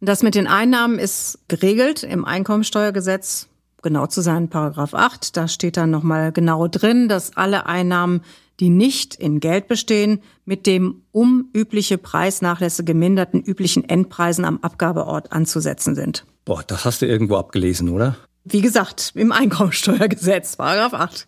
Das 0.00 0.22
mit 0.22 0.34
den 0.34 0.46
Einnahmen 0.46 0.98
ist 0.98 1.38
geregelt 1.48 2.02
im 2.02 2.24
Einkommensteuergesetz, 2.24 3.48
genau 3.82 4.06
zu 4.06 4.20
sein, 4.20 4.48
Paragraph 4.48 4.94
8. 4.94 5.36
Da 5.36 5.48
steht 5.48 5.76
dann 5.76 5.90
nochmal 5.90 6.30
genau 6.30 6.68
drin, 6.68 7.08
dass 7.08 7.36
alle 7.36 7.66
Einnahmen, 7.66 8.22
die 8.60 8.70
nicht 8.70 9.16
in 9.16 9.40
Geld 9.40 9.66
bestehen, 9.66 10.20
mit 10.44 10.66
dem 10.66 11.02
um 11.10 11.48
übliche 11.54 11.98
Preisnachlässe 11.98 12.84
geminderten 12.84 13.42
üblichen 13.42 13.88
Endpreisen 13.88 14.44
am 14.44 14.60
Abgabeort 14.62 15.32
anzusetzen 15.32 15.96
sind. 15.96 16.24
Boah, 16.44 16.62
das 16.66 16.84
hast 16.84 17.02
du 17.02 17.06
irgendwo 17.06 17.36
abgelesen, 17.36 17.88
oder? 17.88 18.16
Wie 18.44 18.60
gesagt, 18.60 19.12
im 19.14 19.32
Einkommensteuergesetz, 19.32 20.56
Paragraph 20.56 20.92
8. 20.92 21.26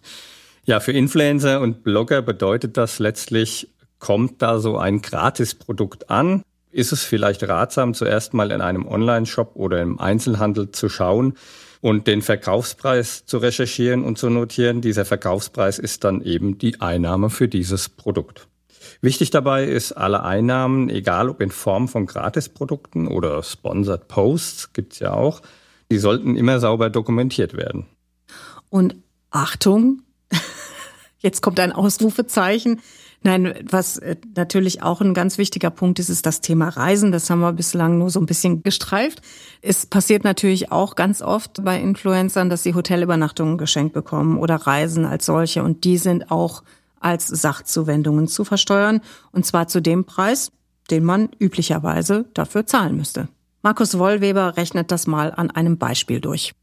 Ja, 0.65 0.81
für 0.81 0.93
Influencer 0.93 1.61
und 1.61 1.83
Blogger 1.83 2.21
bedeutet 2.21 2.77
das 2.77 2.99
letztlich, 2.99 3.73
kommt 3.99 4.43
da 4.43 4.59
so 4.59 4.77
ein 4.77 5.01
Gratisprodukt 5.01 6.11
an? 6.11 6.43
Ist 6.71 6.93
es 6.93 7.03
vielleicht 7.05 7.43
ratsam, 7.45 7.95
zuerst 7.95 8.35
mal 8.35 8.51
in 8.51 8.61
einem 8.61 8.87
Online-Shop 8.87 9.53
oder 9.55 9.81
im 9.81 9.99
Einzelhandel 9.99 10.73
zu 10.73 10.91
schauen 10.91 11.35
und 11.81 12.07
den 12.07 12.21
Verkaufspreis 12.21 13.25
zu 13.25 13.39
recherchieren 13.39 14.05
und 14.05 14.19
zu 14.19 14.29
notieren? 14.29 14.83
Dieser 14.83 15.07
Verkaufspreis 15.07 15.79
ist 15.79 16.05
dann 16.05 16.21
eben 16.21 16.59
die 16.59 16.81
Einnahme 16.83 17.31
für 17.31 17.49
dieses 17.49 17.89
Produkt. 17.89 18.49
Wichtig 19.01 19.31
dabei 19.31 19.65
ist, 19.65 19.93
alle 19.93 20.23
Einnahmen, 20.23 20.89
egal 20.89 21.29
ob 21.29 21.41
in 21.41 21.51
Form 21.51 21.89
von 21.89 22.07
Gratisprodukten 22.07 23.09
oder 23.09 23.43
Sponsored 23.43 24.09
Posts, 24.09 24.73
gibt's 24.73 24.99
ja 24.99 25.13
auch, 25.13 25.43
die 25.91 25.99
sollten 25.99 26.37
immer 26.37 26.61
sauber 26.61 26.91
dokumentiert 26.91 27.55
werden. 27.55 27.87
Und 28.69 28.97
Achtung, 29.31 30.03
jetzt 31.19 31.43
kommt 31.43 31.61
ein 31.61 31.73
Ausrufezeichen. 31.73 32.81
Nein, 33.23 33.55
was 33.69 33.99
äh, 33.99 34.17
natürlich 34.37 34.83
auch 34.83 35.01
ein 35.01 35.15
ganz 35.15 35.39
wichtiger 35.39 35.71
Punkt 35.71 35.99
ist, 35.99 36.11
ist 36.11 36.27
das 36.27 36.41
Thema 36.41 36.69
Reisen. 36.69 37.11
Das 37.13 37.29
haben 37.29 37.41
wir 37.41 37.53
bislang 37.53 37.99
nur 37.99 38.11
so 38.11 38.21
ein 38.21 38.27
bisschen 38.27 38.63
gestreift. 38.63 39.21
Es 39.63 39.87
passiert 39.87 40.23
natürlich 40.23 40.71
auch 40.71 40.95
ganz 40.95 41.23
oft 41.23 41.65
bei 41.65 41.81
Influencern, 41.81 42.51
dass 42.51 42.63
sie 42.63 42.75
Hotelübernachtungen 42.75 43.59
geschenkt 43.59 43.95
bekommen 43.95 44.39
oder 44.39 44.55
Reisen 44.55 45.05
als 45.05 45.27
solche. 45.27 45.65
Und 45.65 45.85
die 45.85 45.99
sind 45.99 46.31
auch 46.31 46.63
als 47.01 47.27
Sachzuwendungen 47.27 48.29
zu 48.29 48.45
versteuern. 48.45 49.01
Und 49.33 49.47
zwar 49.47 49.69
zu 49.69 49.81
dem 49.81 50.05
Preis, 50.05 50.51
den 50.91 51.05
man 51.05 51.31
üblicherweise 51.39 52.27
dafür 52.35 52.67
zahlen 52.67 52.97
müsste. 52.97 53.29
Markus 53.63 53.99
Wollweber 53.99 54.57
rechnet 54.57 54.91
das 54.93 55.07
mal 55.07 55.33
an 55.33 55.51
einem 55.51 55.79
Beispiel 55.79 56.21
durch. 56.21 56.55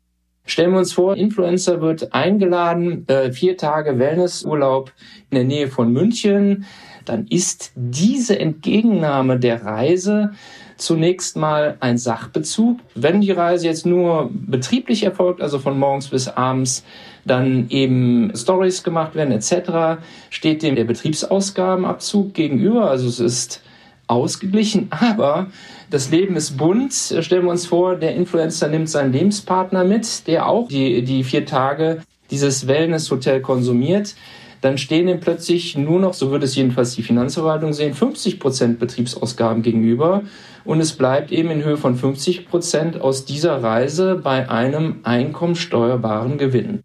Stellen 0.46 0.72
wir 0.72 0.80
uns 0.80 0.94
vor, 0.94 1.16
Influencer 1.16 1.82
wird 1.82 2.14
eingeladen, 2.14 3.08
äh, 3.08 3.32
vier 3.32 3.56
Tage 3.58 3.98
Wellnessurlaub 3.98 4.92
in 5.30 5.36
der 5.36 5.46
Nähe 5.46 5.68
von 5.70 5.92
München. 5.94 6.66
Dann 7.06 7.28
ist 7.28 7.72
diese 7.76 8.40
Entgegennahme 8.40 9.40
der 9.40 9.64
Reise 9.64 10.32
zunächst 10.78 11.38
mal 11.38 11.78
ein 11.80 11.98
Sachbezug. 11.98 12.80
Wenn 12.94 13.22
die 13.22 13.32
Reise 13.32 13.68
jetzt 13.68 13.86
nur 13.86 14.30
betrieblich 14.34 15.04
erfolgt, 15.04 15.42
also 15.42 15.60
von 15.60 15.80
morgens 15.80 16.10
bis 16.10 16.28
abends, 16.28 16.84
dann 17.26 17.68
eben 17.70 18.32
Stories 18.36 18.84
gemacht 18.84 19.16
werden 19.16 19.32
etc., 19.32 20.02
steht 20.30 20.62
dem 20.62 20.76
der 20.76 20.84
Betriebsausgabenabzug 20.84 22.34
gegenüber. 22.34 22.90
Also 22.90 23.08
es 23.08 23.20
ist 23.20 23.62
ausgeglichen, 24.08 24.88
aber 24.90 25.48
das 25.90 26.10
Leben 26.12 26.36
ist 26.36 26.58
bunt. 26.58 26.94
Stellen 26.94 27.44
wir 27.44 27.52
uns 27.52 27.66
vor, 27.66 27.96
der 27.96 28.16
Influencer 28.16 28.68
nimmt 28.68 28.90
seinen 28.90 29.14
Lebenspartner 29.14 29.84
mit, 29.84 30.28
der 30.28 30.48
auch 30.48 30.68
die, 30.68 31.04
die 31.04 31.24
vier 31.24 31.46
Tage 31.46 32.02
dieses 32.32 32.68
Wellness-Hotel 32.68 33.42
konsumiert. 33.42 34.16
Dann 34.62 34.78
stehen 34.78 35.10
ihm 35.10 35.20
plötzlich 35.20 35.78
nur 35.78 36.00
noch, 36.00 36.14
so 36.14 36.32
würde 36.32 36.46
es 36.46 36.56
jedenfalls 36.56 36.96
die 36.96 37.04
Finanzverwaltung 37.04 37.74
sehen, 37.74 37.94
50 37.94 38.40
Prozent 38.40 38.80
Betriebsausgaben 38.80 39.62
gegenüber. 39.62 40.24
Und 40.64 40.80
es 40.80 40.94
bleibt 40.94 41.34
eben 41.34 41.52
in 41.52 41.64
Höhe 41.64 41.76
von 41.76 41.98
50 41.98 42.48
Prozent 42.48 43.02
aus 43.02 43.26
dieser 43.26 43.62
Reise 43.62 44.16
bei 44.16 44.50
einem 44.50 45.02
einkommensteuerbaren 45.04 46.38
Gewinn. 46.38 46.84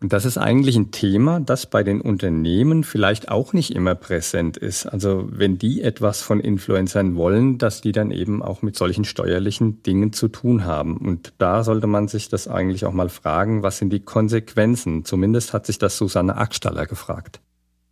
Und 0.00 0.12
das 0.12 0.24
ist 0.24 0.38
eigentlich 0.38 0.76
ein 0.76 0.92
Thema, 0.92 1.40
das 1.40 1.66
bei 1.66 1.82
den 1.82 2.00
Unternehmen 2.00 2.84
vielleicht 2.84 3.30
auch 3.30 3.52
nicht 3.52 3.74
immer 3.74 3.96
präsent 3.96 4.56
ist. 4.56 4.86
Also 4.86 5.28
wenn 5.28 5.58
die 5.58 5.82
etwas 5.82 6.22
von 6.22 6.38
Influencern 6.38 7.16
wollen, 7.16 7.58
dass 7.58 7.80
die 7.80 7.90
dann 7.90 8.12
eben 8.12 8.40
auch 8.40 8.62
mit 8.62 8.76
solchen 8.76 9.04
steuerlichen 9.04 9.82
Dingen 9.82 10.12
zu 10.12 10.28
tun 10.28 10.64
haben. 10.64 10.98
Und 10.98 11.32
da 11.38 11.64
sollte 11.64 11.88
man 11.88 12.06
sich 12.06 12.28
das 12.28 12.46
eigentlich 12.46 12.84
auch 12.84 12.92
mal 12.92 13.08
fragen, 13.08 13.64
was 13.64 13.78
sind 13.78 13.92
die 13.92 14.04
Konsequenzen? 14.04 15.04
Zumindest 15.04 15.52
hat 15.52 15.66
sich 15.66 15.78
das 15.78 15.96
Susanne 15.96 16.36
Ackstaller 16.36 16.86
gefragt. 16.86 17.40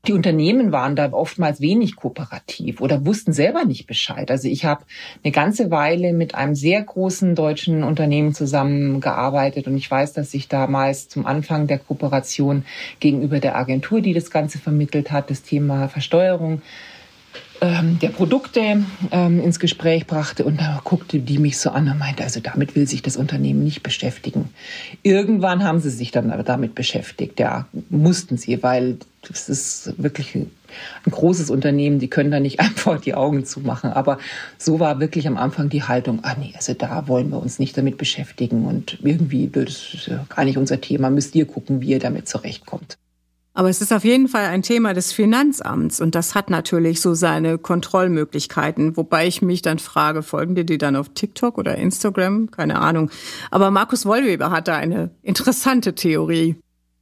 Die 0.07 0.13
Unternehmen 0.13 0.71
waren 0.71 0.95
da 0.95 1.13
oftmals 1.13 1.61
wenig 1.61 1.97
kooperativ 1.97 2.81
oder 2.81 3.05
wussten 3.05 3.33
selber 3.33 3.65
nicht 3.65 3.87
Bescheid. 3.87 4.31
Also 4.31 4.47
ich 4.47 4.65
habe 4.65 4.85
eine 5.25 5.33
ganze 5.33 5.71
Weile 5.71 6.13
mit 6.13 6.35
einem 6.35 6.55
sehr 6.55 6.81
großen 6.83 7.35
deutschen 7.35 7.83
Unternehmen 7.83 8.33
zusammengearbeitet 8.33 9.67
und 9.67 9.77
ich 9.77 9.91
weiß, 9.91 10.13
dass 10.13 10.33
ich 10.35 10.49
damals 10.49 11.09
zum 11.09 11.27
Anfang 11.27 11.67
der 11.67 11.79
Kooperation 11.79 12.65
gegenüber 13.01 13.41
der 13.41 13.57
Agentur, 13.57 14.01
die 14.01 14.15
das 14.15 14.31
Ganze 14.31 14.59
vermittelt 14.59 15.11
hat, 15.11 15.31
das 15.31 15.43
Thema 15.43 15.89
Versteuerung 15.89 16.63
ähm, 17.61 17.99
der 18.01 18.09
Produkte 18.09 18.85
ähm, 19.11 19.41
ins 19.41 19.59
Gespräch 19.59 20.07
brachte 20.07 20.45
und 20.45 20.61
da 20.61 20.81
guckte 20.85 21.19
die 21.19 21.39
mich 21.39 21.59
so 21.59 21.71
an 21.71 21.89
und 21.89 21.99
meinte, 21.99 22.23
also 22.23 22.41
damit 22.41 22.77
will 22.77 22.87
sich 22.87 23.03
das 23.03 23.17
Unternehmen 23.17 23.65
nicht 23.65 23.83
beschäftigen. 23.83 24.51
Irgendwann 25.03 25.65
haben 25.65 25.81
sie 25.81 25.91
sich 25.91 26.11
dann 26.11 26.31
aber 26.31 26.43
damit 26.43 26.75
beschäftigt, 26.75 27.41
ja, 27.41 27.67
mussten 27.89 28.37
sie, 28.37 28.63
weil 28.63 28.99
das 29.29 29.49
ist 29.49 29.95
wirklich 29.97 30.35
ein, 30.35 30.51
großes 31.09 31.51
Unternehmen, 31.51 31.99
die 31.99 32.09
können 32.09 32.31
da 32.31 32.41
nicht 32.41 32.61
einfach 32.61 33.01
die 33.01 33.15
Augen 33.15 33.45
zumachen. 33.45 33.93
Aber 33.93 34.19
so 34.59 34.81
war 34.81 35.01
wirklich 35.01 35.27
am 35.27 35.37
Anfang 35.37 35.69
die 35.69 35.83
Haltung, 35.83 36.21
ah 36.23 36.35
nee, 36.39 36.53
also 36.57 36.75
da 36.75 37.09
wollen 37.09 37.31
wir 37.31 37.41
uns 37.41 37.59
nicht 37.59 37.77
damit 37.77 37.99
beschäftigen 37.99 38.67
und 38.67 38.99
irgendwie, 39.03 39.49
das 39.49 39.95
ist 39.95 40.11
gar 40.29 40.45
nicht 40.45 40.59
unser 40.59 40.81
Thema, 40.81 41.11
müsst 41.11 41.35
ihr 41.35 41.47
gucken, 41.47 41.81
wie 41.81 41.91
ihr 41.91 41.99
damit 41.99 42.29
zurechtkommt. 42.29 42.99
Aber 43.57 43.71
es 43.71 43.81
ist 43.81 43.91
auf 43.91 44.05
jeden 44.05 44.29
Fall 44.29 44.45
ein 44.49 44.61
Thema 44.61 44.93
des 44.93 45.13
Finanzamts 45.13 46.03
und 46.03 46.15
das 46.15 46.35
hat 46.35 46.51
natürlich 46.51 47.01
so 47.01 47.15
seine 47.15 47.57
Kontrollmöglichkeiten, 47.57 48.99
wobei 48.99 49.27
ich 49.27 49.41
mich 49.41 49.63
dann 49.63 49.79
frage, 49.79 50.23
folgen 50.23 50.55
dir 50.55 50.65
die 50.65 50.77
dann 50.77 50.95
auf 50.95 51.09
TikTok 51.15 51.57
oder 51.57 51.75
Instagram? 51.77 52.51
Keine 52.51 52.79
Ahnung. 52.79 53.11
Aber 53.51 53.71
Markus 53.71 54.05
Wollweber 54.05 54.51
hat 54.51 54.69
da 54.69 54.77
eine 54.77 55.11
interessante 55.23 55.95
Theorie. 55.95 56.57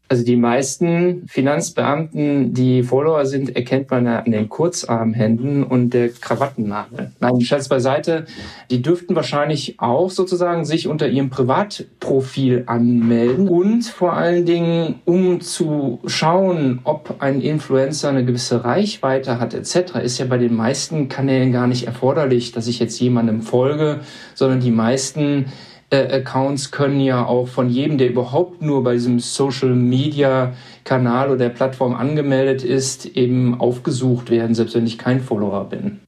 Also 0.06 0.22
die 0.22 0.36
meisten 0.36 1.26
Finanzbeamten, 1.26 2.52
die 2.52 2.82
Follower 2.82 3.24
sind, 3.24 3.56
erkennt 3.56 3.90
man 3.90 4.04
ja 4.04 4.18
an 4.18 4.32
den 4.32 4.50
Kurzarmhänden 4.50 5.64
und 5.64 5.94
der 5.94 6.10
Krawattennadel. 6.10 7.12
Nein, 7.20 7.40
Scherz 7.40 7.68
beiseite. 7.68 8.26
Die 8.70 8.82
dürften 8.82 9.16
wahrscheinlich 9.16 9.80
auch 9.80 10.10
sozusagen 10.10 10.66
sich 10.66 10.88
unter 10.88 11.08
ihrem 11.08 11.30
Privatprofil 11.30 12.64
anmelden 12.66 13.48
und 13.48 13.86
vor 13.86 14.12
allen 14.12 14.44
Dingen, 14.44 14.96
um 15.06 15.40
zu 15.40 16.00
schauen, 16.04 16.80
ob 16.84 17.16
ein 17.20 17.40
Influencer 17.40 18.10
eine 18.10 18.26
gewisse 18.26 18.62
Reichweite 18.62 19.40
hat 19.40 19.54
etc., 19.54 19.96
ist 20.02 20.18
ja 20.18 20.26
bei 20.26 20.36
den 20.36 20.54
meisten 20.54 21.08
Kanälen 21.08 21.50
gar 21.50 21.66
nicht 21.66 21.86
erforderlich, 21.86 22.52
dass 22.52 22.66
ich 22.66 22.78
jetzt 22.78 23.00
jemandem 23.00 23.40
folge, 23.40 24.00
sondern 24.34 24.60
die 24.60 24.70
meisten 24.70 25.46
Accounts 25.94 26.70
können 26.70 27.00
ja 27.00 27.24
auch 27.24 27.48
von 27.48 27.68
jedem, 27.70 27.98
der 27.98 28.10
überhaupt 28.10 28.62
nur 28.62 28.82
bei 28.82 28.94
diesem 28.94 29.20
Social 29.20 29.74
Media 29.74 30.54
Kanal 30.84 31.30
oder 31.30 31.48
Plattform 31.48 31.94
angemeldet 31.94 32.62
ist, 32.62 33.06
eben 33.06 33.60
aufgesucht 33.60 34.30
werden, 34.30 34.54
selbst 34.54 34.74
wenn 34.74 34.86
ich 34.86 34.98
kein 34.98 35.20
Follower 35.20 35.64
bin. 35.68 36.00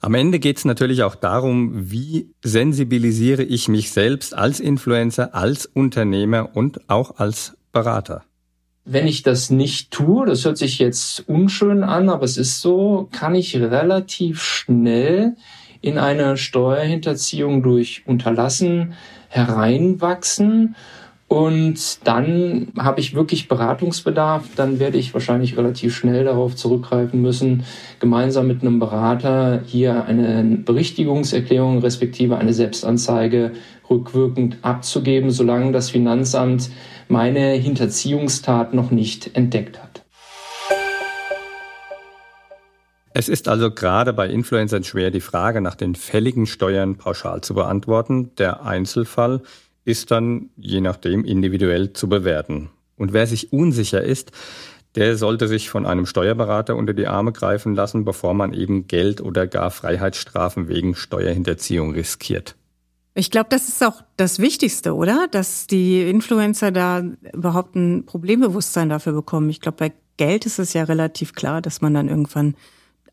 Am 0.00 0.14
Ende 0.14 0.40
geht 0.40 0.56
es 0.56 0.64
natürlich 0.64 1.04
auch 1.04 1.14
darum, 1.14 1.90
wie 1.92 2.30
sensibilisiere 2.42 3.44
ich 3.44 3.68
mich 3.68 3.92
selbst 3.92 4.34
als 4.34 4.58
Influencer, 4.58 5.34
als 5.34 5.66
Unternehmer 5.66 6.50
und 6.54 6.90
auch 6.90 7.18
als 7.18 7.56
Berater. 7.70 8.24
Wenn 8.84 9.06
ich 9.06 9.22
das 9.22 9.50
nicht 9.50 9.92
tue, 9.92 10.26
das 10.26 10.44
hört 10.44 10.58
sich 10.58 10.80
jetzt 10.80 11.28
unschön 11.28 11.84
an, 11.84 12.08
aber 12.08 12.24
es 12.24 12.36
ist 12.36 12.60
so, 12.60 13.08
kann 13.12 13.36
ich 13.36 13.54
relativ 13.56 14.42
schnell 14.42 15.36
in 15.82 15.98
eine 15.98 16.36
Steuerhinterziehung 16.36 17.62
durch 17.62 18.02
Unterlassen 18.06 18.94
hereinwachsen. 19.32 20.76
Und 21.26 22.06
dann 22.06 22.68
habe 22.78 23.00
ich 23.00 23.14
wirklich 23.14 23.48
Beratungsbedarf. 23.48 24.44
Dann 24.54 24.78
werde 24.78 24.98
ich 24.98 25.14
wahrscheinlich 25.14 25.56
relativ 25.56 25.96
schnell 25.96 26.24
darauf 26.24 26.54
zurückgreifen 26.54 27.22
müssen, 27.22 27.64
gemeinsam 28.00 28.46
mit 28.46 28.60
einem 28.60 28.78
Berater 28.78 29.62
hier 29.64 30.04
eine 30.04 30.58
Berichtigungserklärung 30.58 31.78
respektive 31.78 32.36
eine 32.36 32.52
Selbstanzeige 32.52 33.52
rückwirkend 33.88 34.58
abzugeben, 34.60 35.30
solange 35.30 35.72
das 35.72 35.88
Finanzamt 35.88 36.70
meine 37.08 37.52
Hinterziehungstat 37.52 38.74
noch 38.74 38.90
nicht 38.90 39.34
entdeckt 39.34 39.82
hat. 39.82 39.91
Es 43.14 43.28
ist 43.28 43.48
also 43.48 43.70
gerade 43.70 44.12
bei 44.12 44.28
Influencern 44.28 44.84
schwer, 44.84 45.10
die 45.10 45.20
Frage 45.20 45.60
nach 45.60 45.74
den 45.74 45.94
fälligen 45.94 46.46
Steuern 46.46 46.96
pauschal 46.96 47.42
zu 47.42 47.54
beantworten. 47.54 48.34
Der 48.36 48.64
Einzelfall 48.64 49.42
ist 49.84 50.10
dann 50.10 50.50
je 50.56 50.80
nachdem 50.80 51.24
individuell 51.24 51.92
zu 51.92 52.08
bewerten. 52.08 52.70
Und 52.96 53.12
wer 53.12 53.26
sich 53.26 53.52
unsicher 53.52 54.02
ist, 54.02 54.32
der 54.94 55.16
sollte 55.16 55.48
sich 55.48 55.70
von 55.70 55.86
einem 55.86 56.06
Steuerberater 56.06 56.76
unter 56.76 56.94
die 56.94 57.06
Arme 57.06 57.32
greifen 57.32 57.74
lassen, 57.74 58.04
bevor 58.04 58.34
man 58.34 58.52
eben 58.52 58.86
Geld 58.86 59.20
oder 59.20 59.46
gar 59.46 59.70
Freiheitsstrafen 59.70 60.68
wegen 60.68 60.94
Steuerhinterziehung 60.94 61.92
riskiert. 61.92 62.56
Ich 63.14 63.30
glaube, 63.30 63.48
das 63.50 63.68
ist 63.68 63.82
auch 63.84 64.02
das 64.16 64.38
Wichtigste, 64.38 64.94
oder? 64.94 65.26
Dass 65.30 65.66
die 65.66 66.08
Influencer 66.08 66.70
da 66.70 67.02
überhaupt 67.32 67.74
ein 67.74 68.06
Problembewusstsein 68.06 68.88
dafür 68.88 69.12
bekommen. 69.12 69.50
Ich 69.50 69.60
glaube, 69.60 69.76
bei 69.78 69.92
Geld 70.16 70.46
ist 70.46 70.58
es 70.58 70.72
ja 70.72 70.84
relativ 70.84 71.34
klar, 71.34 71.60
dass 71.60 71.80
man 71.80 71.92
dann 71.94 72.08
irgendwann 72.08 72.54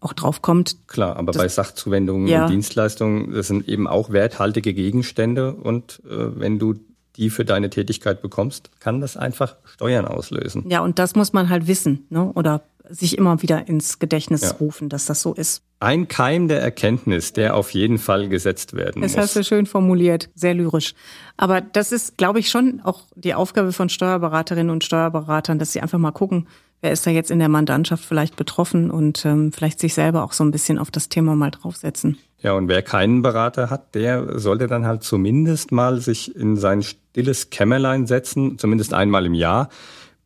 auch 0.01 0.13
drauf 0.13 0.41
kommt. 0.41 0.77
Klar, 0.87 1.17
aber 1.17 1.33
bei 1.33 1.47
Sachzuwendungen 1.47 2.27
ja. 2.27 2.45
und 2.45 2.51
Dienstleistungen, 2.51 3.33
das 3.33 3.47
sind 3.47 3.67
eben 3.67 3.87
auch 3.87 4.11
werthaltige 4.11 4.73
Gegenstände 4.73 5.53
und 5.53 6.01
äh, 6.05 6.39
wenn 6.39 6.59
du 6.59 6.75
die 7.15 7.29
für 7.29 7.43
deine 7.43 7.69
Tätigkeit 7.69 8.21
bekommst, 8.21 8.71
kann 8.79 9.01
das 9.01 9.17
einfach 9.17 9.57
Steuern 9.65 10.05
auslösen. 10.05 10.63
Ja, 10.69 10.79
und 10.81 10.99
das 10.99 11.15
muss 11.15 11.33
man 11.33 11.49
halt 11.49 11.67
wissen, 11.67 12.05
ne? 12.09 12.31
Oder 12.33 12.63
sich 12.89 13.17
immer 13.17 13.41
wieder 13.41 13.67
ins 13.67 13.99
Gedächtnis 13.99 14.41
ja. 14.41 14.51
rufen, 14.51 14.89
dass 14.89 15.05
das 15.05 15.21
so 15.21 15.33
ist. 15.33 15.61
Ein 15.79 16.07
Keim 16.07 16.47
der 16.47 16.61
Erkenntnis, 16.61 17.33
der 17.33 17.55
auf 17.55 17.71
jeden 17.71 17.99
Fall 17.99 18.27
gesetzt 18.27 18.73
werden 18.73 19.01
das 19.01 19.11
muss. 19.11 19.15
Das 19.15 19.25
hast 19.25 19.35
du 19.35 19.43
schön 19.43 19.65
formuliert, 19.65 20.29
sehr 20.33 20.53
lyrisch. 20.53 20.95
Aber 21.37 21.61
das 21.61 21.91
ist, 21.91 22.17
glaube 22.17 22.39
ich, 22.39 22.49
schon 22.49 22.81
auch 22.83 23.03
die 23.15 23.33
Aufgabe 23.33 23.73
von 23.73 23.89
Steuerberaterinnen 23.89 24.71
und 24.71 24.83
Steuerberatern, 24.83 25.59
dass 25.59 25.71
sie 25.71 25.81
einfach 25.81 25.99
mal 25.99 26.11
gucken, 26.11 26.47
wer 26.81 26.91
ist 26.91 27.05
da 27.05 27.11
jetzt 27.11 27.31
in 27.31 27.39
der 27.39 27.49
Mandantschaft 27.49 28.03
vielleicht 28.03 28.35
betroffen 28.35 28.91
und 28.91 29.25
ähm, 29.25 29.51
vielleicht 29.51 29.79
sich 29.79 29.93
selber 29.93 30.23
auch 30.23 30.33
so 30.33 30.43
ein 30.43 30.51
bisschen 30.51 30.77
auf 30.79 30.91
das 30.91 31.09
Thema 31.09 31.35
mal 31.35 31.51
draufsetzen. 31.51 32.17
Ja, 32.41 32.53
und 32.53 32.69
wer 32.69 32.81
keinen 32.81 33.21
Berater 33.21 33.69
hat, 33.69 33.95
der 33.95 34.39
sollte 34.39 34.67
dann 34.67 34.85
halt 34.85 35.03
zumindest 35.03 35.71
mal 35.71 35.99
sich 35.99 36.35
in 36.35 36.55
sein 36.55 36.83
stilles 36.83 37.49
Kämmerlein 37.49 38.07
setzen, 38.07 38.57
zumindest 38.57 38.93
einmal 38.93 39.25
im 39.25 39.33
Jahr, 39.33 39.69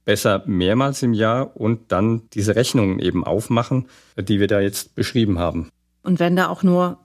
besser 0.06 0.44
mehrmals 0.46 1.02
im 1.02 1.13
Jahr 1.13 1.56
und 1.56 1.92
dann 1.92 2.24
diese 2.34 2.56
Rechnungen 2.56 3.00
eben 3.00 3.24
aufmachen, 3.24 3.88
die 4.18 4.39
wir 4.39 4.48
da 4.48 4.60
jetzt 4.60 4.96
beschrieben 4.96 5.39
haben. 5.39 5.70
Und 6.04 6.20
wenn 6.20 6.36
da 6.36 6.50
auch 6.50 6.62
nur 6.62 7.00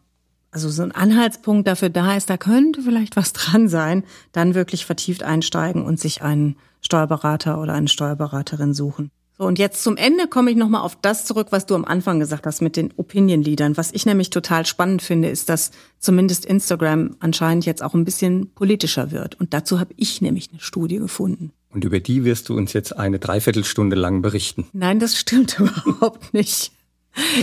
also 0.50 0.70
so 0.70 0.82
ein 0.82 0.92
Anhaltspunkt 0.92 1.68
dafür 1.68 1.90
da 1.90 2.16
ist, 2.16 2.30
da 2.30 2.36
könnte 2.36 2.82
vielleicht 2.82 3.16
was 3.16 3.32
dran 3.32 3.68
sein, 3.68 4.04
dann 4.32 4.54
wirklich 4.54 4.86
vertieft 4.86 5.22
einsteigen 5.22 5.84
und 5.84 6.00
sich 6.00 6.22
einen 6.22 6.56
Steuerberater 6.80 7.60
oder 7.60 7.74
eine 7.74 7.88
Steuerberaterin 7.88 8.74
suchen. 8.74 9.10
So, 9.38 9.46
und 9.46 9.58
jetzt 9.60 9.84
zum 9.84 9.96
Ende 9.96 10.26
komme 10.26 10.50
ich 10.50 10.56
nochmal 10.56 10.82
auf 10.82 10.96
das 11.00 11.24
zurück, 11.24 11.48
was 11.50 11.64
du 11.64 11.76
am 11.76 11.84
Anfang 11.84 12.18
gesagt 12.18 12.44
hast 12.44 12.60
mit 12.60 12.76
den 12.76 12.92
Opinion-Liedern. 12.96 13.76
Was 13.76 13.92
ich 13.92 14.04
nämlich 14.04 14.30
total 14.30 14.66
spannend 14.66 15.00
finde, 15.00 15.28
ist, 15.28 15.48
dass 15.48 15.70
zumindest 16.00 16.44
Instagram 16.44 17.14
anscheinend 17.20 17.64
jetzt 17.64 17.82
auch 17.82 17.94
ein 17.94 18.04
bisschen 18.04 18.50
politischer 18.54 19.12
wird. 19.12 19.38
Und 19.38 19.54
dazu 19.54 19.78
habe 19.78 19.94
ich 19.96 20.20
nämlich 20.20 20.50
eine 20.50 20.60
Studie 20.60 20.98
gefunden. 20.98 21.52
Und 21.70 21.84
über 21.84 22.00
die 22.00 22.24
wirst 22.24 22.48
du 22.48 22.56
uns 22.56 22.72
jetzt 22.72 22.96
eine 22.96 23.20
Dreiviertelstunde 23.20 23.94
lang 23.94 24.22
berichten. 24.22 24.66
Nein, 24.72 24.98
das 24.98 25.16
stimmt 25.16 25.56
überhaupt 25.60 26.34
nicht. 26.34 26.72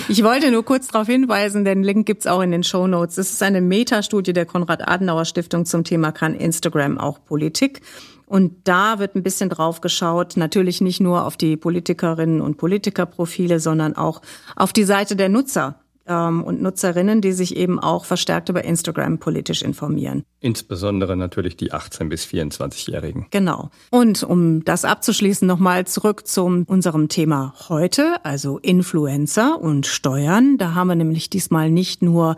Ich 0.08 0.24
wollte 0.24 0.52
nur 0.52 0.64
kurz 0.64 0.88
darauf 0.88 1.08
hinweisen, 1.08 1.66
den 1.66 1.84
Link 1.84 2.06
gibt's 2.06 2.28
auch 2.28 2.42
in 2.42 2.52
den 2.52 2.64
Show 2.64 2.88
Notes. 2.88 3.18
Es 3.18 3.32
ist 3.32 3.44
eine 3.44 3.62
Metastudie 3.62 4.34
der 4.34 4.46
Konrad-Adenauer-Stiftung 4.46 5.66
zum 5.66 5.84
Thema 5.84 6.12
Kann 6.12 6.36
Instagram 6.36 6.98
auch 6.98 7.24
Politik? 7.24 7.82
Und 8.26 8.54
da 8.64 9.00
wird 9.00 9.16
ein 9.16 9.24
bisschen 9.24 9.50
drauf 9.50 9.82
geschaut, 9.82 10.36
natürlich 10.36 10.82
nicht 10.82 11.00
nur 11.00 11.26
auf 11.26 11.38
die 11.38 11.58
Politikerinnen 11.58 12.42
und 12.42 12.58
Politikerprofile, 12.58 13.60
sondern 13.60 13.96
auch 13.96 14.22
auf 14.56 14.74
die 14.74 14.84
Seite 14.84 15.16
der 15.16 15.30
Nutzer 15.30 15.80
und 16.08 16.62
Nutzerinnen, 16.62 17.22
die 17.22 17.32
sich 17.32 17.56
eben 17.56 17.80
auch 17.80 18.06
verstärkt 18.06 18.50
über 18.50 18.64
Instagram 18.64 19.18
politisch 19.18 19.64
informieren. 19.64 20.24
Insbesondere 20.40 21.18
natürlich 21.18 21.58
die 21.58 21.74
18- 21.74 22.10
bis 22.10 22.26
24-Jährigen. 22.26 23.26
Genau. 23.32 23.72
Und 23.90 24.24
um 24.24 24.64
das 24.64 24.86
abzuschließen, 24.86 25.48
nochmal 25.48 25.88
zurück 25.88 26.28
zu 26.28 26.64
unserem 26.68 27.10
Thema 27.10 27.56
heute, 27.70 28.18
also 28.24 28.60
Influencer 28.60 29.60
und 29.60 29.88
Steuern. 29.88 30.58
Da 30.60 30.76
haben 30.76 30.88
wir 30.88 30.96
nämlich 30.96 31.32
diesmal 31.32 31.72
nicht 31.72 32.04
nur 32.04 32.38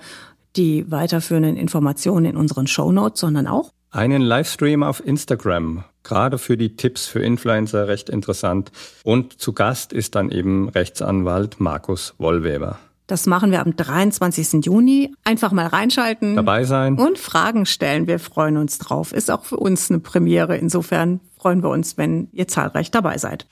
die 0.55 0.89
weiterführenden 0.89 1.57
Informationen 1.57 2.25
in 2.25 2.37
unseren 2.37 2.67
Show 2.67 2.91
Notes, 2.91 3.19
sondern 3.19 3.47
auch 3.47 3.71
einen 3.89 4.21
Livestream 4.21 4.83
auf 4.83 5.05
Instagram, 5.05 5.83
gerade 6.03 6.37
für 6.37 6.57
die 6.57 6.75
Tipps 6.75 7.07
für 7.07 7.19
Influencer 7.19 7.87
recht 7.87 8.09
interessant. 8.09 8.71
Und 9.03 9.39
zu 9.39 9.53
Gast 9.53 9.93
ist 9.93 10.15
dann 10.15 10.29
eben 10.29 10.69
Rechtsanwalt 10.69 11.59
Markus 11.59 12.13
Wollweber. 12.17 12.79
Das 13.07 13.25
machen 13.25 13.51
wir 13.51 13.61
am 13.61 13.73
23. 13.73 14.65
Juni. 14.65 15.13
Einfach 15.23 15.53
mal 15.53 15.67
reinschalten. 15.67 16.35
Dabei 16.35 16.65
sein. 16.65 16.99
Und 16.99 17.17
Fragen 17.17 17.65
stellen. 17.65 18.05
Wir 18.05 18.19
freuen 18.19 18.57
uns 18.57 18.79
drauf. 18.79 19.13
Ist 19.13 19.31
auch 19.31 19.45
für 19.45 19.55
uns 19.55 19.89
eine 19.89 19.99
Premiere. 19.99 20.57
Insofern 20.57 21.21
freuen 21.39 21.63
wir 21.63 21.69
uns, 21.69 21.97
wenn 21.97 22.27
ihr 22.33 22.49
zahlreich 22.49 22.91
dabei 22.91 23.17
seid. 23.17 23.47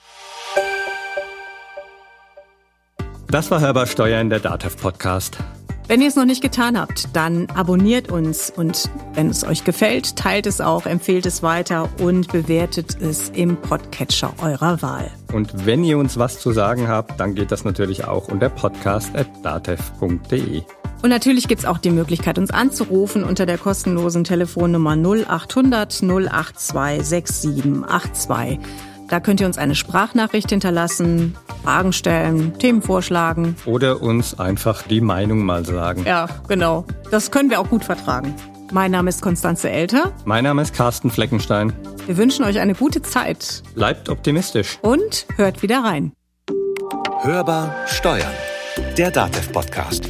Das 3.28 3.50
war 3.50 3.62
Hörbar 3.62 3.88
Steuern, 3.88 4.30
der 4.30 4.40
DATEV 4.40 4.76
Podcast. 4.76 5.38
Wenn 5.88 6.02
ihr 6.02 6.08
es 6.08 6.16
noch 6.16 6.26
nicht 6.26 6.42
getan 6.42 6.80
habt, 6.80 7.16
dann 7.16 7.48
abonniert 7.52 8.12
uns 8.12 8.50
und 8.50 8.90
wenn 9.14 9.30
es 9.30 9.44
euch 9.44 9.64
gefällt, 9.64 10.16
teilt 10.16 10.48
es 10.48 10.60
auch, 10.60 10.86
empfehlt 10.86 11.26
es 11.26 11.44
weiter 11.44 11.90
und 12.02 12.32
bewertet 12.32 12.98
es 13.00 13.30
im 13.30 13.56
Podcatcher 13.56 14.34
eurer 14.42 14.82
Wahl. 14.82 15.12
Und 15.36 15.66
wenn 15.66 15.84
ihr 15.84 15.98
uns 15.98 16.18
was 16.18 16.40
zu 16.40 16.54
sagen 16.54 16.88
habt, 16.88 17.20
dann 17.20 17.36
geht 17.36 17.52
das 17.52 17.66
natürlich 17.66 18.06
auch 18.06 18.30
unter 18.30 18.48
podcast.datev.de. 18.48 20.62
Und 21.04 21.10
natürlich 21.10 21.50
gibt 21.50 21.60
es 21.60 21.68
auch 21.68 21.78
die 21.78 21.90
Möglichkeit, 21.90 22.38
uns 22.38 22.52
anzurufen 22.52 23.26
unter 23.26 23.46
der 23.46 23.58
kostenlosen 23.58 24.24
Telefonnummer 24.24 24.96
0800 24.96 26.02
082 26.02 27.06
6782. 27.06 28.60
Da 29.10 29.20
könnt 29.20 29.42
ihr 29.42 29.48
uns 29.48 29.58
eine 29.58 29.76
Sprachnachricht 29.76 30.52
hinterlassen, 30.52 31.36
Fragen 31.64 31.92
stellen, 31.92 32.58
Themen 32.58 32.82
vorschlagen. 32.82 33.58
Oder 33.66 34.02
uns 34.02 34.40
einfach 34.40 34.84
die 34.84 35.02
Meinung 35.02 35.44
mal 35.44 35.66
sagen. 35.66 36.06
Ja, 36.06 36.30
genau. 36.48 36.86
Das 37.12 37.30
können 37.30 37.50
wir 37.50 37.60
auch 37.60 37.70
gut 37.70 37.84
vertragen. 37.84 38.34
Mein 38.72 38.92
Name 38.92 39.10
ist 39.10 39.22
Konstanze 39.22 39.70
Elter. 39.70 40.12
Mein 40.26 40.44
Name 40.44 40.62
ist 40.62 40.74
Carsten 40.74 41.10
Fleckenstein. 41.12 41.74
Wir 42.08 42.18
wünschen 42.18 42.44
euch 42.46 42.60
eine 42.60 42.74
gute 42.74 43.02
Zeit. 43.02 43.64
Bleibt 43.76 44.10
optimistisch. 44.10 44.78
Und 44.82 45.26
hört 45.36 45.62
wieder 45.62 45.84
rein. 45.84 46.14
Hörbar 47.22 47.74
Steuern. 47.88 48.34
Der 48.98 49.12
Datev-Podcast. 49.12 50.10